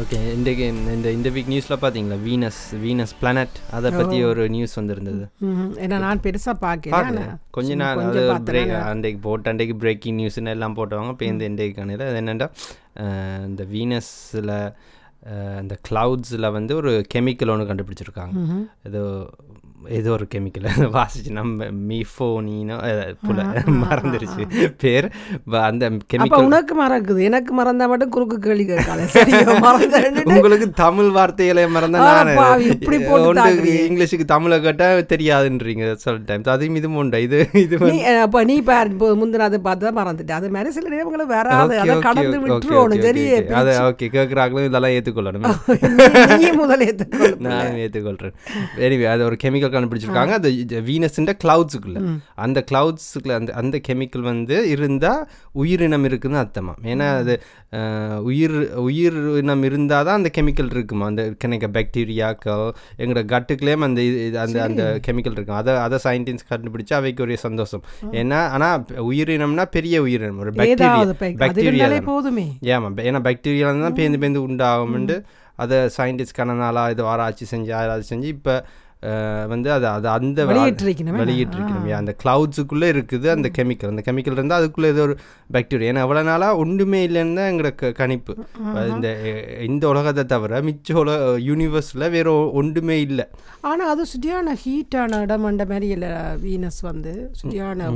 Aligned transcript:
Okay 0.00 0.18
இன்றைக்கு 0.36 0.64
இந்த 0.94 1.08
இந்த 1.16 1.28
வீக் 1.34 1.50
நியூஸில் 1.52 1.78
பார்த்தீங்களா 1.82 2.16
வீனஸ் 2.24 2.58
வீனஸ் 2.82 3.14
பிளானட் 3.20 3.54
அதை 3.76 3.90
பற்றி 3.98 4.16
ஒரு 4.30 4.42
நியூஸ் 4.54 4.74
வந்திருந்தது. 4.78 5.24
ஏன்னா 5.84 5.98
நான் 6.04 6.20
பெருசா 6.26 6.52
பார்க்கல 6.64 7.22
கொஞ்ச 7.56 7.76
நாள் 7.82 8.02
அது 8.08 8.24
பிரேக். 8.48 8.72
அன்றைக்கு 8.90 9.20
போட்டு 9.26 9.50
அன்றைக்கு 9.52 9.76
பிரேக்கிங் 9.84 10.18
நியூஸ்னு 10.20 10.54
எல்லாம் 10.56 10.76
போட்டவங்க 10.78 11.14
இப்போ 11.14 11.26
இந்த 11.32 11.44
இன்றைக்கு 11.50 11.76
காணையில் 11.78 12.04
அது 12.08 12.20
என்னென்னா 12.22 12.48
இந்த 13.48 13.64
வீனஸில் 13.72 14.54
இந்த 15.62 15.76
க்ளவுட்ஸில் 15.88 16.54
வந்து 16.58 16.74
ஒரு 16.80 16.92
கெமிக்கல் 17.14 17.52
ஒன்று 17.54 17.70
கண்டுபிடிச்சிருக்காங்க. 17.70 18.36
ஏதோ 18.90 19.04
ஏதோ 19.96 20.10
ஒரு 20.14 20.26
கெமிக்கல் 20.32 20.66
வாசிச்சு 20.96 21.30
நம்ம 21.32 21.66
மீஃபோனினோ 21.88 22.76
புல 23.24 23.38
மறந்துருச்சு. 23.82 24.42
பேர் 24.82 25.06
அந்த 25.62 25.84
கெமிக்கல் 26.12 26.46
உனக்கு 26.46 26.74
மறக்குது. 26.80 27.20
எனக்கு 27.28 27.52
மறந்தா 27.58 27.86
மட்டும் 27.92 28.12
குறுக்கு 28.14 28.36
கேள்வி 28.44 28.64
சரியோ? 29.14 29.40
மறந்துட்டு 29.66 30.22
உங்களுக்கு 30.34 30.68
தமிழ் 30.80 31.10
வார்த்தைகளை 31.16 31.64
மறந்தா 31.76 32.00
நான். 32.08 32.32
இப்படி 32.72 32.98
போட்டு 33.02 33.28
ஒன்று. 33.30 33.74
இங்கிலீஷுக்கு 33.84 34.26
தமிழை 34.34 34.58
கேட்டால் 34.66 35.02
தெரியாதுன்றீங்க 35.12 35.72
சில 36.04 36.16
டைம்ஸ் 36.28 36.52
அதையும் 36.54 36.78
இதுவும் 36.80 37.00
உண்டு. 37.02 37.20
இது 37.26 37.38
இது 37.64 37.76
அப்ப 38.24 38.44
நீ 38.50 38.58
பாரு 38.66 38.90
இப்போ 38.92 39.08
முந்தின 39.20 39.46
அதை 39.48 39.60
பார்த்து 39.66 39.86
தான் 39.86 39.98
மறந்துட்டு 39.98 40.36
அது 40.36 40.50
மாதிரி 40.54 40.74
சில 40.76 40.86
நேரங்களை 40.94 41.26
வராது 41.32 41.76
அதை 41.82 41.96
கடந்து 42.06 42.38
விட்டுருவோம் 42.42 42.84
okay, 42.86 43.02
சரி 43.06 43.22
okay, 43.26 43.38
okay. 43.40 43.54
அதை 43.60 43.72
ஓகே 43.86 44.06
கேட்குறாங்களும் 44.14 44.68
இதெல்லாம் 44.68 44.94
ஏற்றுக்கொள்ளணும் 44.96 45.44
முதல்ல 46.60 46.86
ஏத்துக்கொள். 46.88 47.34
நானும் 47.46 47.78
ஏற்றுக்கொள்கிறேன் 47.82 48.34
எனிவே 48.86 49.06
அது 49.12 49.22
ஒரு 49.26 49.36
கெமிக்கல் 49.42 49.74
கண்டுபிடிச்சிருக்காங்க. 49.76 50.30
அது 50.30 50.50
வீனஸ்ன்ற 50.70 51.32
கிளவுட்ஸுக்குள்ள 51.44 52.18
அந்த 52.34 52.64
கிளவுட்ஸுக்குள்ள 52.70 53.30
அந்த 53.30 53.52
அந்த 53.52 53.80
கெமிக்கல் 53.88 54.20
வந்து 54.20 54.68
இருந்தால் 54.68 55.28
உயிரினம் 55.52 56.04
இருக்குன்னு 56.04 56.38
அர்த்தமா 56.38 56.74
ஏன்னா 56.82 57.08
அது 57.16 57.42
உயிர் 58.22 58.74
உயிரினம் 58.74 59.62
இருந்தால் 59.62 60.04
தான் 60.04 60.16
அந்த 60.16 60.30
கெமிக்கல் 60.38 60.70
இருக்குமா? 60.70 61.06
அந்த 61.06 61.34
கணக்க 61.44 61.66
பாக்டீரியாக்கள் 61.72 62.70
எங்களோட 62.98 63.24
கட்டுக்குள்ளேயும் 63.26 63.78
அந்த 63.78 64.00
இது- 64.00 64.34
அந்த 64.34 64.62
அந்த 64.62 65.00
கெமிக்கல் 65.06 65.30
இருக்கும். 65.30 65.56
அதை 65.56 65.74
அதை 65.76 65.98
சயின்டிஸ்ட் 66.04 66.50
கண்டுபிடிச்சு 66.50 66.94
அவைக்கு 66.94 67.22
ஒரு 67.22 67.38
சந்தோஷம். 67.38 67.82
ஏன்னா 68.12 68.46
ஆனால் 68.46 68.86
உயிரினம்னா 69.10 69.64
பெரிய 69.64 70.02
உயிரினம். 70.02 70.38
ஒரு 70.38 70.50
பாக்டீரியா 70.50 71.14
பாக்டீரியா 71.38 72.02
போதுமே. 72.02 72.56
ஏமா 72.62 72.88
ஏன்னா 73.08 73.20
பாக்டீரியா 73.20 73.80
தான் 73.80 73.92
பேந்து 73.92 74.20
பேந்து 74.22 74.42
உண்டாகும்ண்டு. 74.48 75.22
அதை 75.54 75.78
சயின்டிஸ்ட் 75.78 76.36
கணநாளாக 76.38 76.90
இது 76.90 77.04
ஆராய்ச்சி 77.04 77.56
செஞ்சு 77.56 77.74
ஆராய்ச்சி 77.74 78.16
செஞ்சு 78.16 78.24
இப்போ 78.24 78.64
வந்து 79.48 79.72
அது 79.72 79.86
அது 79.88 80.08
அந்த 80.08 80.40
வெளியிட்டிருக்கணுமே. 80.44 81.18
வெளியிட்டிருக்கணும் 81.18 81.74
அந்த 81.96 82.14
கிளவுட்ஸுக்குள்ளே 82.22 82.88
இருக்குது 82.92 83.28
அந்த 83.30 83.48
கெமிக்கல் 83.58 83.88
அந்த 83.88 84.02
கெமிக்கல் 84.06 84.32
இருந்தால் 84.32 84.58
அதுக்குள்ளே 84.58 84.88
ஏதோ 84.88 85.02
ஒரு 85.02 85.14
பாக்டீரியா 85.50 85.90
ஏன்னா 85.90 85.98
எவ்வளோ 85.98 86.22
நாளாக 86.22 86.56
ஒன்றுமே 86.56 87.00
இல்லைன்னு 87.06 87.34
தான் 87.34 87.50
எங்களோட 87.50 87.74
க- 87.74 87.92
கணிப்பு. 87.92 88.32
இந்த 88.88 89.08
இந்த 89.62 89.88
உலகத்தை 89.88 90.24
தவிர 90.26 90.62
மிச்ச 90.62 90.92
உலக 90.96 91.18
யூனிவர்ஸில் 91.46 92.10
வேற 92.10 92.28
ஒன்றுமே 92.54 93.00
இல்லை. 93.00 93.26
ஆனா 93.62 93.88
அது 93.88 94.02
சுட்டியான 94.04 94.56
ஹீட்டான 94.62 95.20
இடம் 95.20 95.44
அந்த 95.44 95.64
மாதிரி 95.64 95.88
இல்ல 95.88 96.06
வீனஸ் 96.42 96.80
வந்து? 96.82 97.12
சுட்டியான 97.38 97.88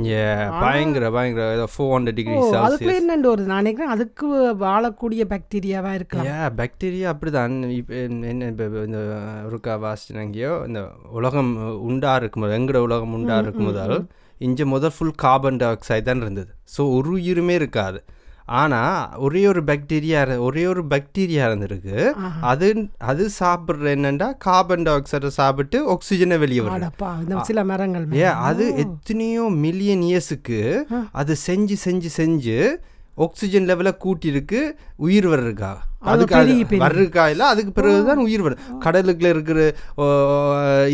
பயங்கர 0.61 1.11
பயங்கர. 1.11 1.45
ஏதோ 1.53 1.67
ஃபோர் 1.73 1.93
ஹண்ட்ரட் 1.93 2.13
டிகிரி 2.13 2.35
அதுக்குள்ள 2.61 2.95
என்னண்டு 2.97 3.27
ஒரு 3.27 3.43
நான் 3.43 3.57
நினைக்கிறேன் 3.57 3.91
அதுக்கு 3.91 4.27
வாழக்கூடிய 4.61 5.23
பாக்டீரியாவா 5.31 5.93
இருக்கலாம். 5.93 6.27
ஏ 6.33 6.49
பாக்டீரியா 6.57 7.07
அப்படிதான். 7.11 7.39
இப்போ 7.73 7.93
என்ன 8.27 8.47
இப்போ 8.47 8.65
இந்த 8.85 8.99
ஒருக்கா 9.47 9.75
வாசிச்சுனாங்கியோ 9.83 10.53
இந்த 10.67 10.79
உலகம் 11.17 11.51
உண்டா 11.89 12.13
இருக்கும்போது 12.15 12.55
எங்கட 12.59 12.77
உலகம் 12.87 13.13
உண்டா 13.13 13.37
இருக்கும் 13.43 13.69
முதல் 13.69 13.95
இங்கே 14.41 14.65
முதல் 14.73 14.93
ஃபுல் 14.95 15.15
கார்பன் 15.23 15.59
டை 15.61 15.67
ஆக்சைடு 15.73 16.05
தான் 16.05 16.21
இருந்தது. 16.25 16.51
ஸோ 16.75 16.81
ஒரு 16.95 17.11
உயிருமே 17.17 17.55
இருக்காது. 17.61 17.99
ஆனால் 18.59 19.19
ஒரே 19.25 19.41
ஒரு 19.49 19.61
பாக்டீரியா 19.69 20.21
ஒரே 20.47 20.63
ஒரு 20.71 20.81
பாக்டீரியா 20.93 21.43
இருந்திருக்கு. 21.49 21.97
அது 22.51 22.67
அது 23.11 23.23
சாப்பிட்ற 23.39 23.85
என்னன்னா 23.95 24.27
கார்பன் 24.47 24.85
டை 24.87 24.93
ஆக்சைடை 24.99 25.31
சாப்பிட்டு 25.37 25.79
ஆக்சிஜனை 25.95 26.37
வெளியே 26.39 26.63
இந்த 27.23 27.43
சில 27.49 27.63
மரங்கள் 27.71 28.07
ஏ 28.21 28.25
அது 28.49 28.65
எத்தனையோ 28.85 29.45
மில்லியன் 29.65 30.03
இயர்ஸுக்கு 30.09 30.59
அது 31.11 31.35
செஞ்சு 31.47 31.77
செஞ்சு 31.85 32.11
செஞ்சு 32.19 32.57
ஆக்சிஜன் 33.17 33.69
லெவலை 33.69 33.93
கூட்டியிருக்கு 34.05 34.59
உயிர் 34.97 35.29
வர்றதுக்கா 35.33 35.71
அதுக்கு. 36.01 36.35
வர்றதுக்கா 36.83 37.23
இல்லை 37.33 37.45
அதுக்கு 37.53 37.71
பிறகுதான் 37.77 38.21
உயிர் 38.25 38.43
வரும். 38.45 38.61
கடலுக்குள்ள 38.85 39.29
இருக்கிற 39.35 39.59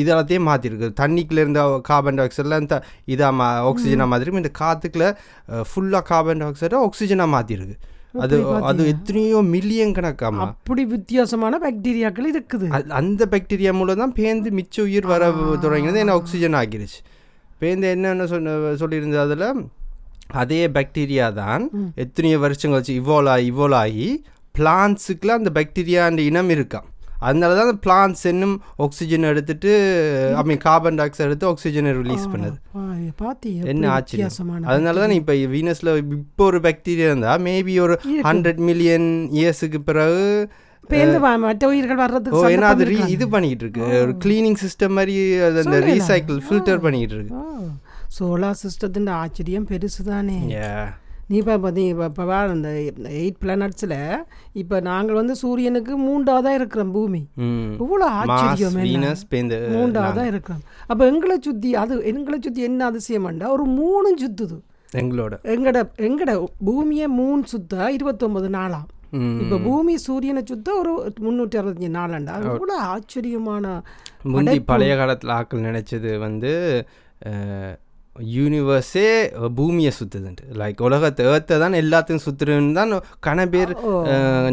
இதெல்லாத்தையும் 0.01 0.47
மாற்றிருக்கு 0.50 0.88
தண்ணிக்குள்ள 1.01 1.44
இருந்த 1.45 1.62
கார்பன் 1.90 2.18
டை 2.19 2.23
ஆக்சைட்லாம் 2.28 2.72
த 2.73 2.78
இதாக 3.13 3.31
மா 3.40 3.47
ஆக்சிஜனாக 3.69 4.09
மாற்றிருக்கு 4.12 4.44
இந்த 4.44 4.53
காற்றுக்குள்ள 4.62 5.07
ஃபுல்லாக 5.69 6.03
கார்பன் 6.12 6.41
டை 6.44 6.47
ஆக்சைடை 6.51 6.79
ஆக்சிஜனாக 6.88 7.34
மாற்றிருக்கு 7.35 7.78
அது 8.23 8.35
அது 8.69 8.81
எத்தனையோ 8.91 9.40
மில்லியன் 9.56 9.96
கணக்காமா 9.97 10.44
அப்படி 10.46 10.84
வித்தியாசமான 10.94 11.57
பாக்டீரியாக்கள் 11.63 12.29
இருக்குது. 12.31 12.67
அந்த 13.00 13.22
பாக்டீரியா 13.34 13.72
மூலம் 13.79 14.01
தான் 14.01 14.13
பேந்து 14.19 14.50
மிச்ச 14.59 14.75
உயிர் 14.85 15.07
வர 15.12 15.23
தொடங்கினது. 15.66 16.01
என்ன 16.03 16.16
ஆக்சிஜன் 16.19 16.57
ஆகிருச்சு. 16.62 17.00
பேந்து 17.62 17.91
என்னென்ன 17.96 18.25
சொன்ன 18.31 18.56
சொல்லியிருந்தது 18.81 19.23
அதில் 19.25 19.46
அதே 20.41 20.62
பாக்டீரியா 20.75 21.28
தான் 21.41 21.63
எத்தனையோ 22.03 22.40
வருஷம் 22.46 22.73
கழிச்சு 22.73 22.96
இவால்வ் 23.01 23.31
ஆகி 23.35 23.46
இவால்வ் 23.53 23.79
ஆகி 23.84 24.07
பிளான்ஸுக்குள்ள 24.59 25.40
அந்த 25.40 25.51
பாக்டீரியான்ற 25.57 26.23
இனம் 26.31 26.53
இருக்காம் 26.57 26.88
அதனால 27.28 27.51
தான் 27.57 27.68
அந்த 27.68 27.79
பிளான்ஸ் 27.85 28.23
இன்னும் 28.31 28.53
ஆக்சிஜன் 28.85 29.28
எடுத்துட்டு 29.29 29.72
I 30.40 30.44
mean 30.50 30.62
carbon 30.66 30.97
di 31.00 31.06
oxide 31.06 31.28
எடுத்து 31.29 31.47
ஆக்சிஜனை 31.51 31.91
ரிலீஸ் 32.01 32.25
பண்ணுது. 32.34 32.57
என்ன 33.72 33.90
ஆச்சரியம். 33.96 34.29
வித்தியாசமான 34.29 34.67
அதனால 34.73 35.00
தான் 35.03 35.16
இப்போ 35.19 35.35
வீனஸில் 35.56 35.91
இப்போ 36.17 36.46
ஒரு 36.51 36.59
பாக்டீரியா 36.67 37.09
இருந்தால் 37.12 37.41
மேபி 37.47 37.75
ஒரு 37.85 37.96
ஹண்ட்ரட் 38.29 38.62
மில்லியன் 38.69 39.09
இயர்ஸுக்கு 39.40 39.81
பிறகு 39.90 40.22
ஏன்னா 42.51 42.67
அது. 42.73 42.85
இது 43.16 43.25
பண்ணிக்கிட்டு 43.34 43.66
இருக்கு. 43.66 43.81
ஒரு 44.03 44.13
கிளீனிங் 44.25 44.59
சிஸ்டம் 44.63 44.96
மாதிரி 45.00 45.16
அது 45.47 45.57
அந்த. 45.63 45.79
ரீசைக்கிள் 45.90 46.40
ஃபில்டர் 46.47 46.84
பண்ணிக்கிட்டு 46.85 47.17
இருக்கு. 47.19 47.41
சோலார் 48.17 48.62
சிஸ்டத்தின் 48.63 49.12
ஆச்சரியம் 49.23 49.67
பெருசு 49.72 50.01
தானே 50.13 50.40
Yeah. 50.59 50.85
நீ 51.29 51.35
இப்போ 51.41 51.55
பார்த்தீ 51.63 51.83
இப்போ 51.93 52.05
இப்போ 52.11 52.25
வேறு 52.31 52.53
இந்த 52.57 52.69
எயிட் 53.21 53.39
பிளானட்ஸில் 53.43 53.95
இப்போ 54.61 54.75
நாங்கள் 54.88 55.17
வந்து 55.19 55.33
சூரியனுக்கு 55.41 55.93
மூண்டாவதாக 56.05 56.59
இருக்கிறோம் 56.59 56.93
பூமி. 56.97 57.21
இவ்வளோ 57.83 58.05
ஆச்சரியம் 58.19 58.77
மூண்டாவதாக 59.75 60.27
இருக்கிறோம். 60.33 60.61
அப்போ 60.91 61.03
எங்களை 61.11 61.37
சுற்றி 61.47 61.71
அது 61.81 61.95
எங்களை 62.11 62.37
சுற்றி 62.45 62.61
என்ன 62.69 62.83
அதிசயம்ண்டா 62.91 63.49
ஒரு 63.55 63.66
மூணும் 63.79 64.19
சுத்துது. 64.23 64.57
எங்களோட. 65.01 65.33
எங்கட 65.53 65.77
எங்கட 66.07 66.33
பூமியை 66.67 67.07
மூணு 67.19 67.41
சுத்த 67.53 67.89
இருபத்தொன்பது 67.97 68.49
நாளாம். 68.57 68.87
இப்போ 69.41 69.57
பூமி 69.66 69.93
சூரியனை 70.05 70.41
சுத்த 70.51 70.69
ஒரு 70.79 70.93
முந்நூற்றி 71.25 71.59
அறுபத்தஞ்சு 71.59 71.91
நாளாண்டா 71.97 72.33
இவ்வளோ 72.47 72.77
ஆச்சரியமான 72.93 73.66
முந்தி 74.33 74.57
பழைய 74.71 74.95
காலத்தில் 75.01 75.35
ஆக்கள் 75.37 75.67
நினைச்சது 75.67 76.11
வந்து 76.25 76.53
யூனிவர்ஸே 78.35 79.05
பூமியை 79.57 79.91
சுத்துதுன்ட்டு. 79.97 80.45
லைக் 80.61 80.79
உலகத்தை 80.88 81.23
ஏர்த்தை 81.31 81.55
தான் 81.63 81.78
எல்லாத்தையும் 81.81 82.23
சுத்துறதுன்னு 82.25 82.78
தான் 82.79 82.94
கன 83.28 83.45
பேர் 83.53 83.72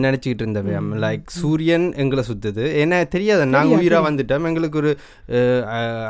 நினைச்சுக்கிட்டு 0.05 0.45
இருந்தவை 0.45 0.75
லைக் 1.05 1.27
சூரியன் 1.41 1.87
எங்களை 2.05 2.25
சுத்துது. 2.31 2.65
ஏன்னா 2.83 2.99
தெரியாது. 3.15 3.45
நாங்கள் 3.57 3.79
உயிராக 3.81 4.03
வந்துட்டோம். 4.09 4.49
எங்களுக்கு 4.51 4.81
ஒரு 4.83 4.93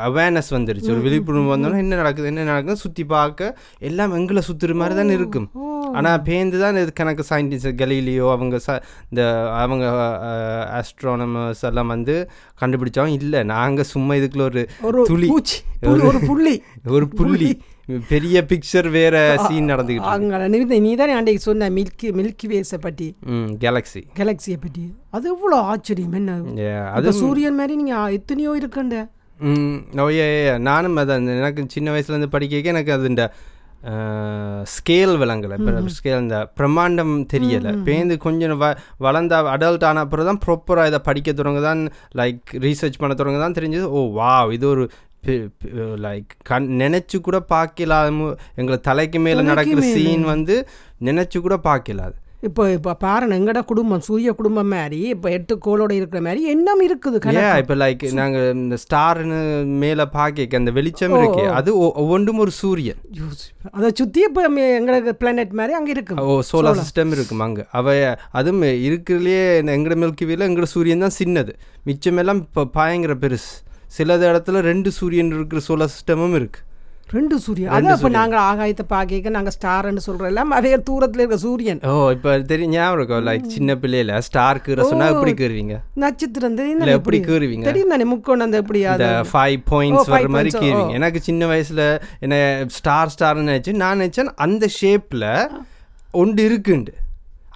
அவேர்னஸ் 0.07 0.51
வந்துருச்சு. 0.57 0.91
ஒரு 0.95 1.03
விழிப்புணர்வு 1.07 1.53
வந்தோன்னா 1.55 1.83
என்ன 1.85 2.01
நடக்குது 2.01 2.31
என்ன 2.33 2.47
நடக்குது 2.51 2.83
சுற்றி 2.85 3.05
பார்க்க 3.15 3.55
எல்லாம் 3.89 4.15
எங்களை 4.19 4.43
சுத்துற 4.49 4.75
மாதிரி 4.81 4.97
தான் 5.01 5.15
இருக்கும். 5.17 5.47
ஆனால் 5.97 6.21
பேந்து 6.27 6.57
தான் 6.63 6.77
இது 6.83 6.91
கணக்கு 6.99 7.23
சயின்டிஸ்ட் 7.31 7.79
கலீலியோ 7.81 8.27
அவங்க 8.35 8.55
ச 8.65 8.77
இந்த 9.11 9.23
அவங்க 9.63 9.85
ஆஸ்ட்ரானமர்ஸ் 10.79 11.63
எல்லாம் 11.69 11.91
வந்து 11.95 12.15
கண்டுபிடிச்சவங்க 12.61 13.17
இல்லை. 13.21 13.41
நாங்கள் 13.55 13.89
சும்மா 13.93 14.13
இதுக்குள்ள 14.19 14.45
ஒரு 14.51 14.63
ஒரு 14.89 14.99
துளி. 15.11 15.27
பூச்சி 15.33 15.59
புள்ளி, 16.29 16.55
ஒரு 16.97 17.05
புள்ளி. 17.17 17.44
புள்ளி 17.45 18.03
பெரிய 18.09 18.37
பிக்சர் 18.49 18.87
வேற 18.91 19.15
சீன் 19.43 19.71
நடந்துக்கிட்டு 19.71 20.11
இருக்கு. 20.11 20.53
அங்கே 20.59 20.79
நீ 20.85 20.91
தானே 20.95 21.15
அன்றைக்கு 21.17 21.41
சொன்ன 21.41 21.69
மில்கி 21.77 22.07
மில்கி 22.19 22.47
வேஸை 22.51 22.79
பற்றி 22.85 23.07
ம் 23.33 23.49
கேலக்ஸி 23.63 24.01
கேலக்சியை 24.19 24.57
பற்றி 24.61 24.85
அது 25.11 25.27
எவ்வளோ 25.33 25.59
ஆச்சரியம் 25.71 26.15
என்ன? 26.19 26.37
அது 26.97 27.13
சூரியன் 27.21 27.59
மாதிரி 27.59 27.75
நீங்கள் 27.81 28.15
எத்தனையோ 28.19 28.53
இருக்கண்ட. 28.61 28.95
ம் 29.39 29.77
ஓ 30.01 30.07
ஏ 30.13 30.27
ஏ, 30.41 30.53
நானும் 30.67 30.97
அதான் 30.99 31.27
எனக்கு 31.35 31.63
சின்ன 31.73 31.91
வயசுலேருந்து 31.93 32.33
படிக்க 32.35 32.73
எனக்கு 32.73 32.93
அது 32.93 33.11
இந்த 33.13 33.25
ஸ்கேல் 34.73 35.15
விளங்கலை 35.21 35.55
ஸ்கேல் 35.95 36.21
இந்த 36.23 36.37
பிரம்மாண்டம் 36.59 37.11
தெரியலை. 37.33 37.71
பேருந்து 37.87 38.15
கொஞ்சம் 38.17 38.61
வ 38.61 38.67
வளர்ந்த 38.97 39.41
அடல்ட் 39.51 39.85
ஆன 39.89 40.03
அப்புறம் 40.05 40.29
தான் 40.29 40.39
ப்ராப்பராக 40.45 40.91
இதை 40.91 40.99
படிக்க 41.09 41.33
தொடங்க 41.33 41.61
தான் 41.61 41.81
லைக் 42.15 42.53
ரீசர்ச் 42.63 42.99
பண்ண 43.01 43.15
தொடங்க 43.15 43.39
தான் 43.39 43.57
தெரிஞ்சது 43.59 43.87
ஓ 43.91 44.01
வாவ் 44.17 44.53
இது 44.53 44.67
ஒரு 44.67 44.85
லைக் 46.05 46.33
கண் 46.51 46.67
நினச்சி 46.83 47.19
கூட 47.29 47.39
பார்க்கலாம 47.55 48.35
எங்களை 48.59 48.79
தலைக்கு 48.89 49.21
மேலே 49.27 49.41
நடக்கிற 49.53 49.81
சீன் 49.95 50.27
வந்து 50.33 50.57
நினச்சி 51.09 51.39
கூட 51.47 51.57
பார்க்கலாது. 51.71 52.15
இப்போ 52.47 52.63
இப்போ 52.75 52.91
பாருங்க 53.03 53.37
எங்கட 53.39 53.59
குடும்பம் 53.69 54.03
சூரிய 54.07 54.31
குடும்பம் 54.39 54.69
மாதிரி 54.73 54.99
இப்போ 55.13 55.27
எட்டு 55.35 55.53
கோளோட 55.65 55.91
இருக்கிற 55.97 56.19
மாதிரி 56.25 56.41
எண்ணம் 56.53 56.83
இருக்குது. 56.87 57.19
இப்போ 57.61 57.75
லைக் 57.81 58.03
நாங்க 58.19 58.39
இந்த 58.57 58.77
ஸ்டார்னு 58.83 59.39
மேல 59.83 60.05
பாக்க 60.17 60.59
அந்த 60.59 60.71
வெளிச்சம் 60.77 61.15
இருக்கு 61.19 61.45
அது 61.59 61.69
ஒவ்வொன்றும் 62.01 62.41
ஒரு 62.43 62.51
சூரியன். 62.61 63.01
அதை 63.77 63.89
சுற்றி 63.99 64.21
இப்போ 64.29 64.43
எங்களுக்கு 64.79 65.15
பிளானட் 65.23 65.57
மாதிரி 65.59 65.79
அங்கே 65.79 65.93
இருக்கு. 65.95 66.21
ஓ 66.29 66.39
சோலார் 66.51 66.81
சிஸ்டம் 66.83 67.15
இருக்கும் 67.17 67.45
அங்க. 67.47 67.67
அவ 67.79 67.95
அதுவும் 68.39 68.67
இருக்கிறதுலே 68.87 69.41
எங்கட 69.77 69.97
மில்கி 70.03 70.27
வேல 70.31 70.49
எங்கட 70.51 70.69
சூரியன் 70.75 71.05
தான் 71.07 71.19
சின்னது. 71.21 71.55
மிச்சமெல்லாம் 71.89 72.43
இப்போ 72.47 72.65
பயங்கர 72.79 73.15
பெருசு. 73.25 73.53
சில 73.97 74.17
இடத்துல 74.31 74.61
ரெண்டு 74.71 74.91
சூரியன் 74.99 75.33
இருக்கிற 75.39 75.61
சோலார் 75.67 75.93
சிஸ்டமும் 75.97 76.37
இருக்கு. 76.39 76.61
ரெண்டு 77.15 77.35
சூரியன். 77.43 77.71
அதான் 77.75 77.95
இப்போ 77.97 78.09
நாங்கள் 78.15 78.43
ஆகாயத்தை 78.51 78.83
பார்க்க 78.93 79.33
நாங்கள் 79.35 79.53
ஸ்டார்ன்னு 79.55 80.03
சொல்கிறோம் 80.05 80.29
எல்லாம் 80.31 80.51
அதே 80.59 80.71
தூரத்தில் 80.87 81.21
இருக்க 81.21 81.37
சூரியன். 81.43 81.79
ஓ 81.89 81.91
இப்போ 82.15 82.31
தெரியும் 82.51 82.73
ஞாபகம் 82.75 82.97
இருக்கும் 82.97 83.25
லைக் 83.27 83.45
சின்ன 83.55 83.75
பிள்ளையில 83.83 84.17
ஸ்டார் 84.27 84.61
கீரை 84.65 84.87
சொன்னா 84.91 85.09
எப்படி 85.13 85.33
கீறுவீங்க? 85.41 85.77
நட்சத்திரம் 86.03 86.57
தெரியும் 86.61 86.93
எப்படி 86.95 87.19
கீறுவீங்க? 87.29 87.67
தெரியும் 87.69 87.93
தானே 87.95 88.07
முக்கோணம் 88.13 88.47
அந்த 88.47 88.63
எப்படி 88.63 88.81
அது? 88.95 89.11
ஃபைவ் 89.33 89.61
பாயிண்ட்ஸ் 89.71 90.11
வர 90.15 90.33
மாதிரி 90.37 90.53
கீறுவீங்க. 90.63 90.97
எனக்கு 90.99 91.21
சின்ன 91.29 91.51
வயசுல 91.53 91.85
என்ன 92.27 92.35
ஸ்டார் 92.79 93.13
ஸ்டார்னு 93.15 93.49
நினைச்சு 93.51 93.79
நான் 93.83 93.99
நினைச்சேன் 94.01 94.35
அந்த 94.47 94.69
ஷேப்ல 94.81 95.25
ஒன்று 96.23 96.43
இருக்குண்டு. 96.49 96.93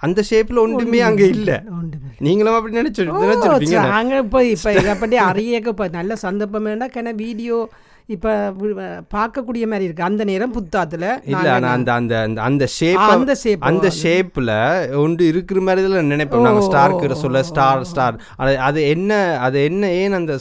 அந்த 0.00 0.20
ஷேப்ல 0.30 0.58
ஒன்றுமே 0.58 1.00
அங்க 1.00 1.22
இல்ல. 1.28 1.50
நீங்களும் 2.18 2.54
அப்படி 2.54 2.76
நினைச்சு 2.76 3.02
நினைச்சிருப்பீங்க. 3.24 3.80
நாங்கள் 3.88 4.22
இப்போ 4.22 4.40
இப்போ 4.46 4.70
இதை 4.74 4.94
பற்றி 4.94 5.16
அறியக்க 5.24 5.88
நல்ல 5.92 6.16
சந்தர்ப்பம் 6.16 6.66
வேணா 6.66 6.88
கன 6.90 7.14
வீடியோ 7.16 7.58
இப்போ 8.10 8.30
பார்க்கக்கூடிய 9.10 9.64
மாதிரி 9.66 9.84
இருக்கு. 9.84 10.02
அந்த 10.02 10.22
நேரம் 10.24 10.54
புத்தாத்துல 10.54 11.04
இல்ல 11.24 11.44
ஆனா 11.50 11.68
அந்த 11.70 11.90
அந்த 11.94 12.14
அந்த- 12.20 12.42
அந்த 12.42 12.64
ஷேப் 12.74 13.02
அந்த 13.14 13.34
shape 13.42 13.64
அந்த 13.68 13.88
ஷேப்ல 13.98 14.50
ஒன்று 15.00 15.24
இருக்கிற 15.26 15.60
மாதிரி 15.60 15.82
தான் 15.86 16.10
நினைப்போம். 16.10 16.44
நாங்க 16.46 16.62
ஸ்டார் 16.62 16.96
கீரை 16.96 17.16
சொல்ல 17.18 17.42
ஸ்டார் 17.44 17.84
ஸ்டார் 17.84 18.16
அது 18.38 18.54
அது 18.68 18.80
என்ன 18.88 19.12
அது 19.40 19.58
என்ன 19.64 19.90
ஏன் 19.98 20.16
அந்த 20.18 20.34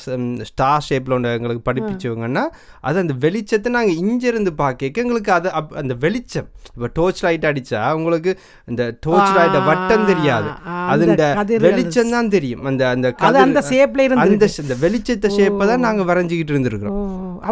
ஸ்டார் 0.49 0.85
ஷேப்ல 0.87 1.13
ஒன்று 1.13 1.35
எங்களுக்கு 1.37 1.63
படிப்பிச்சவங்கன்னா 1.69 2.45
அது 2.83 2.97
அந்த 2.99 3.15
வெளிச்சத்தை 3.21 3.69
நாங்க 3.69 3.93
இங்க 4.03 4.23
இருந்து 4.27 4.53
பார்க்க 4.55 4.67
எங்களுக்கு 4.99 5.31
அது 5.33 5.47
அந்த 5.77 5.93
வெளிச்சம். 5.99 6.47
இப்போ 6.71 6.89
டோர்ச் 6.95 7.23
லைட் 7.23 7.45
அடிச்சா 7.45 7.67
உங்களுக்கு 7.95 8.31
இந்த 8.67 8.83
டோர்ச் 9.05 9.31
லைட்டை 9.35 9.61
வட்டம் 9.65 10.05
தெரியாது. 10.05 10.49
அது 10.91 11.03
இந்த 11.07 11.25
வெளிச்சம் 11.67 12.11
தான் 12.11 12.29
தெரியும். 12.29 12.63
அந்த 12.65 12.83
அந்த 12.89 13.07
அந்த 13.45 13.61
ஷேப்ல 13.71 14.03
இருந்து 14.05 14.25
அந்த 14.63 14.77
வெளிச்சத்தை 14.83 15.29
ஷேப்பை 15.37 15.65
தான் 15.67 15.85
நாங்க 15.85 16.03
வரைஞ்சிக்கிட்டு 16.05 16.53
இருந்திருக்கிறோம். 16.53 16.99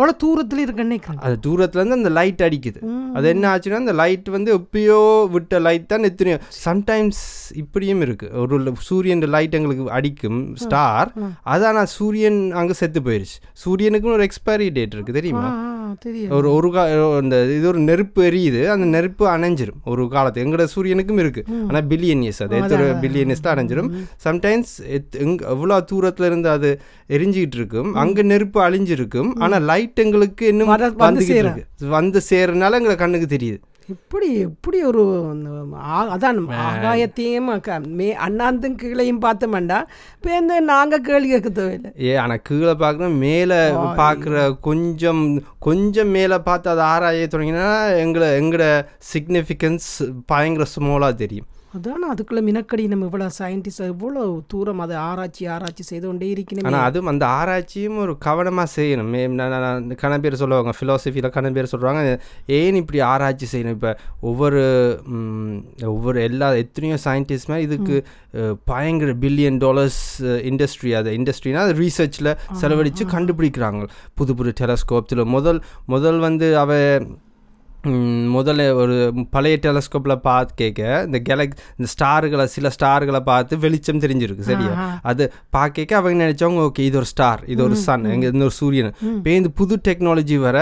ஓ 0.08 0.10
அவ்வளோ 0.10 0.22
தூரத்தில் 0.24 0.62
இருக்குன்னு 0.64 0.98
அது 1.28 1.36
தூரத்துல 1.46 1.82
இருந்து 1.82 1.98
அந்த 2.00 2.12
லைட் 2.18 2.42
அடிக்குது. 2.48 2.80
அது 3.18 3.28
என்ன 3.34 3.46
ஆச்சுன்னா 3.52 3.80
அந்த 3.84 3.96
லைட் 4.02 4.28
வந்து 4.36 4.50
எப்பயோ 4.60 5.00
விட்ட 5.36 5.60
லைட் 5.68 5.88
தான் 5.94 6.08
எத்தனையோ 6.10 6.38
சம்டைம்ஸ் 6.66 7.22
இப்படியும் 7.62 8.02
இருக்கு. 8.06 8.28
ஒரு 8.44 8.74
சூரியன் 8.90 9.26
லைட் 9.36 9.58
எங்களுக்கு 9.60 9.86
அடிக்கும் 10.00 10.40
ஸ்டார் 10.64 11.12
அது 11.54 11.66
ஆனால் 11.72 11.90
சூரியன் 11.98 12.40
அங்க 12.62 12.74
செத்து 12.82 13.02
போயிருச்சு. 13.08 13.38
சூரியனுக்கும் 13.64 14.16
ஒரு 14.18 14.28
எக்ஸ்பைரி 14.30 14.70
டேட் 14.78 14.96
இருக்கு 14.98 15.18
தெரியுமா? 15.20 15.50
ஆ 15.50 15.66
தெரியும் 15.68 15.87
ஒரு 16.30 16.54
ஒரு 16.54 16.72
கா 16.72 16.88
இந்த 17.18 17.46
இது 17.46 17.68
ஒரு 17.68 17.80
நெருப்பு 17.80 18.24
எரியுது 18.24 18.68
அந்த 18.68 18.86
நெருப்பு 18.86 19.28
அணைஞ்சிரும். 19.28 19.86
ஒரு 19.86 20.08
காலத்து 20.08 20.46
எங்களோட 20.46 20.68
சூரியனுக்கும் 20.76 21.20
இருக்கு. 21.20 21.44
ஆனா 21.68 21.80
பில்லியன் 21.80 22.22
இயர்ஸ் 22.22 22.44
அது 22.44 22.56
எத்தனை 22.56 22.86
பில்லியன் 22.86 23.28
இயர்ஸ்ல 23.28 23.48
அணைஞ்சிரும். 23.48 23.90
சம்டைம்ஸ் 24.24 25.42
எவ்வளோ 25.48 25.86
தூரத்துல 25.92 26.26
இருந்து 26.26 26.50
அது 26.50 26.82
எரிஞ்சிக்கிட்டு 27.10 27.56
இருக்கும் 27.56 27.94
அங்க 27.94 28.22
நெருப்பு 28.22 28.70
அழிஞ்சிருக்கும். 28.70 29.32
ஆனா 29.38 29.58
லைட் 29.58 30.00
எங்களுக்கு 30.00 30.48
இன்னும் 30.48 30.68
வர- 30.68 30.90
வந்து 30.90 31.20
வந்துகிட்டு 31.20 31.24
சேர. 31.24 31.40
இருக்கு. 31.40 31.88
வந்து 31.88 32.22
சேர்றதுனால 32.30 32.72
எங்களுக்கு 32.72 32.96
கண்ணுக்கு 32.96 33.36
தெரியுது. 33.36 33.58
இப்படி 33.90 34.28
இப்படி 34.40 34.84
ஒரு 34.84 35.04
அதான் 36.12 36.40
ஆகாயத்தையும் 36.64 37.50
மே 37.96 38.14
அண்ணாந்தும் 38.26 38.78
கீழையும் 38.82 39.22
பார்த்தோம்டா 39.22 39.80
இப்போ 40.16 40.38
இந்த 40.40 40.60
நாங்கள் 40.64 41.02
கேள்வி 41.02 41.30
கேட்க 41.30 41.50
தேவையில்லை 41.50 41.92
ஏ 42.06 42.16
ஆனா 42.16 42.36
கீழே 42.44 42.74
பார்க்குறோம் 42.76 43.18
மேலே 43.18 43.60
பார்க்குற 43.98 44.36
கொஞ்சம் 44.62 45.24
கொஞ்சம் 45.60 46.10
மேலே 46.10 46.40
பார்த்து 46.40 46.70
அதை 46.70 46.86
ஆராய 46.86 47.28
தொடங்கினா 47.28 47.68
எங்களை 48.00 48.28
எங்களோட 48.40 48.68
சிக்னிஃபிகன்ஸ் 49.14 49.90
பயங்கர 50.26 50.66
ஸ்மாலாக 50.76 51.16
தெரியும். 51.16 51.48
அதான் 51.78 52.06
அதுக்குள்ள 52.12 52.42
மினக்கடி 52.48 52.84
நம்ம 52.92 53.08
இவ்வளோ 53.08 53.28
சயின்டிஸ்ட் 53.38 53.84
இவ்வளோ 53.90 54.22
தூரம் 54.48 54.82
அதை 54.84 54.96
ஆராய்ச்சி 55.08 55.44
ஆராய்ச்சி 55.56 55.84
செய்து 55.90 56.06
கொண்டே 56.08 56.30
இருக்கணும் 56.34 56.68
ஆனால் 56.70 56.86
அதுவும் 56.90 57.12
அந்த 57.12 57.26
ஆராய்ச்சியும் 57.40 57.98
ஒரு 58.04 58.14
கவனமாக 58.28 58.70
செய்யணும். 58.76 59.12
கன 60.04 60.20
பேர் 60.24 60.40
சொல்லுவாங்க 60.42 60.74
ஃபிலாசபியில் 60.78 61.30
கன 61.36 61.52
பேர் 61.58 61.72
சொல்கிறாங்க 61.74 62.02
ஏன் 62.60 62.80
இப்படி 62.82 63.00
ஆராய்ச்சி 63.10 63.48
செய்யணும்? 63.52 63.76
இப்போ 63.78 63.92
ஒவ்வொரு 64.30 64.62
ஒவ்வொரு 65.92 66.20
எல்லா 66.28 66.50
எத்தனையோ 66.64 66.98
சயின்டிஸ்ட் 67.06 67.52
மாதிரி 67.52 67.68
இதுக்கு 67.68 67.96
பயங்கர 68.72 69.12
பில்லியன் 69.24 69.60
டாலர்ஸ் 69.64 70.02
இண்டஸ்ட்ரி 70.50 70.92
அது 71.00 71.16
இண்டஸ்ட்ரினா 71.18 71.64
அது 71.66 71.76
ரீசர்ச்சில் 71.82 72.32
செலவழித்து 72.62 73.04
கண்டுபிடிக்கிறாங்க. 73.16 73.84
புது 74.16 74.32
புது 74.36 74.54
டெலஸ்கோப்ஸில் 74.62 75.24
முதல் 75.36 75.62
முதல் 75.88 76.20
வந்து 76.20 76.48
அவ 76.58 76.72
ம், 77.02 77.08
முதல்ல 78.36 78.74
ஒரு 78.74 78.96
பழைய 79.30 79.60
டெலஸ்கோப்பில் 79.62 80.16
பார்த்து 80.16 80.54
கேட்க 80.56 81.04
இந்த 81.06 81.20
கேலக் 81.20 81.54
இந்த 81.78 81.90
ஸ்டார்களை 81.94 82.46
சில 82.46 82.70
ஸ்டார்களை 82.70 83.20
பார்த்து 83.20 83.58
வெளிச்சம் 83.58 84.02
தெரிஞ்சிருக்கு 84.06 84.48
சரியா? 84.50 84.74
அது 85.04 85.34
பார்க்க 85.50 86.00
அவங்க 86.00 86.26
நினைச்சவங்க 86.26 86.64
ஓகே 86.70 86.80
இது 86.80 86.98
ஒரு 86.98 87.06
ஸ்டார் 87.06 87.44
இது 87.46 87.64
ஒரு 87.64 87.76
சன் 87.76 88.06
எங்க 88.06 88.26
இந்த 88.34 88.44
ஒரு 88.50 88.56
சூரியன். 88.62 88.92
இப்போ 89.04 89.30
இந்த 89.30 89.50
புது 89.50 89.80
டெக்னாலஜி 89.90 90.40
வர 90.40 90.58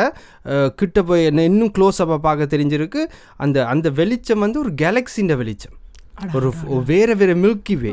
கிட்ட 0.75 1.03
போய் 1.03 1.25
என்ன 1.25 1.43
இன்னும் 1.43 1.71
க்ளோஸ் 1.79 2.01
அப்போ 2.05 2.19
பார்க்க 2.27 2.57
தெரிஞ்சிருக்கு. 2.57 3.03
அந்த 3.37 3.65
அந்த 3.65 3.89
வெளிச்சம் 3.89 4.39
வந்து 4.39 4.59
ஒரு 4.59 4.73
கேலக்ஸின்ற 4.83 5.35
வெளிச்சம். 5.37 5.75
ஒரு 6.33 6.53
வேற 6.85 7.13
வேற 7.13 7.35
மில்கி 7.35 7.75
வே 7.81 7.91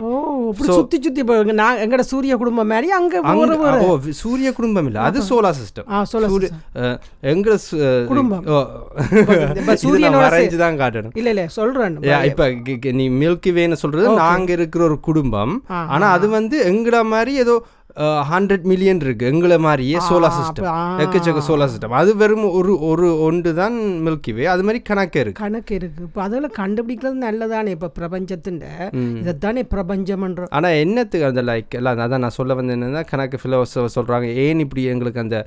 சுற்றி 0.65 1.01
சுற்றி 1.03 1.21
இப்போ 1.21 1.43
நான் 1.43 1.77
எங்கட 1.77 2.01
சூரிய 2.01 2.37
குடும்பம் 2.37 2.67
மாதிரி 2.67 2.91
அங்கே 2.91 3.19
சூரிய 4.11 4.53
குடும்பம் 4.53 4.87
இல்ல 4.87 5.01
அது 5.01 5.21
சோலார் 5.23 5.55
சிஸ்டம் 5.61 6.99
எங்க 7.21 7.59
குடும்பம். 8.07 8.45
சூரியனோட 9.83 10.57
தான் 10.57 10.79
காட்டணும். 10.79 11.13
இல்லை 11.15 11.33
இல்லை 11.33 11.45
Yeah, 12.01 12.25
இப்ப 12.25 12.49
நீ 12.93 13.11
மில்கி 13.11 13.51
வேன்னு 13.51 13.73
சொல்றது 13.73 14.09
நாங்க 14.09 14.53
இருக்கிற 14.53 14.85
ஒரு 14.85 15.01
குடும்பம். 15.01 15.65
ஆனா 15.67 16.11
அது 16.11 16.29
வந்து 16.29 16.57
எங்கள 16.73 17.05
மாதிரி 17.05 17.35
ஏதோ 17.35 17.65
ஹண்ட்ரட் 18.31 18.67
மில்லியன் 18.71 19.01
இருக்கு. 19.05 19.29
எங்களை 19.33 19.59
மாதிரியே 19.67 19.99
சோலார் 20.11 20.37
சிஸ்டம். 20.39 20.67
எக்கச்சக்க 21.05 21.43
சோலார் 21.49 21.73
சிஸ்டம் 21.73 21.97
அது 22.01 22.11
வெறும் 22.23 22.47
ஒரு 22.59 22.75
ஒரு 22.91 23.09
ஒன்று 23.27 23.53
தான் 23.61 23.77
மில்கி 24.07 24.35
வே 24.39 24.47
அது 24.55 24.65
மாதிரி 24.69 24.83
கணக்கு 24.91 25.21
இருக்கு. 25.25 25.43
கணக்கு 25.45 25.75
இருக்கு. 25.81 26.07
இப்போ 26.09 26.23
அதில் 26.27 26.57
கண்டுபிடிக்கிறது 26.61 27.19
நல்லதானே 27.27 27.75
இப்போ 27.77 27.91
பிரபஞ்சத்தின் 27.99 28.61
இதைத்தானே 29.23 29.65
பிரபஞ்சம்ன்றோம் 29.75 30.55
ஆனா 30.59 30.71
என்னத்துக்கு 30.85 31.29
அந்த 31.33 31.45
லைக் 31.51 31.77
எல்லாம்? 31.81 32.07
அதான் 32.07 32.25
நான் 32.27 32.39
சொல்ல 32.39 32.55
வந்தேன் 32.61 32.79
என்னன்னா 32.79 33.05
கணக்கு 33.13 33.43
ஃபிலோசபர் 33.43 33.97
சொல்றாங்க 33.99 34.31
ஏன் 34.47 34.65
இப்படி 34.67 34.85
எங்களுக்கு 34.95 35.25
அந்த 35.27 35.39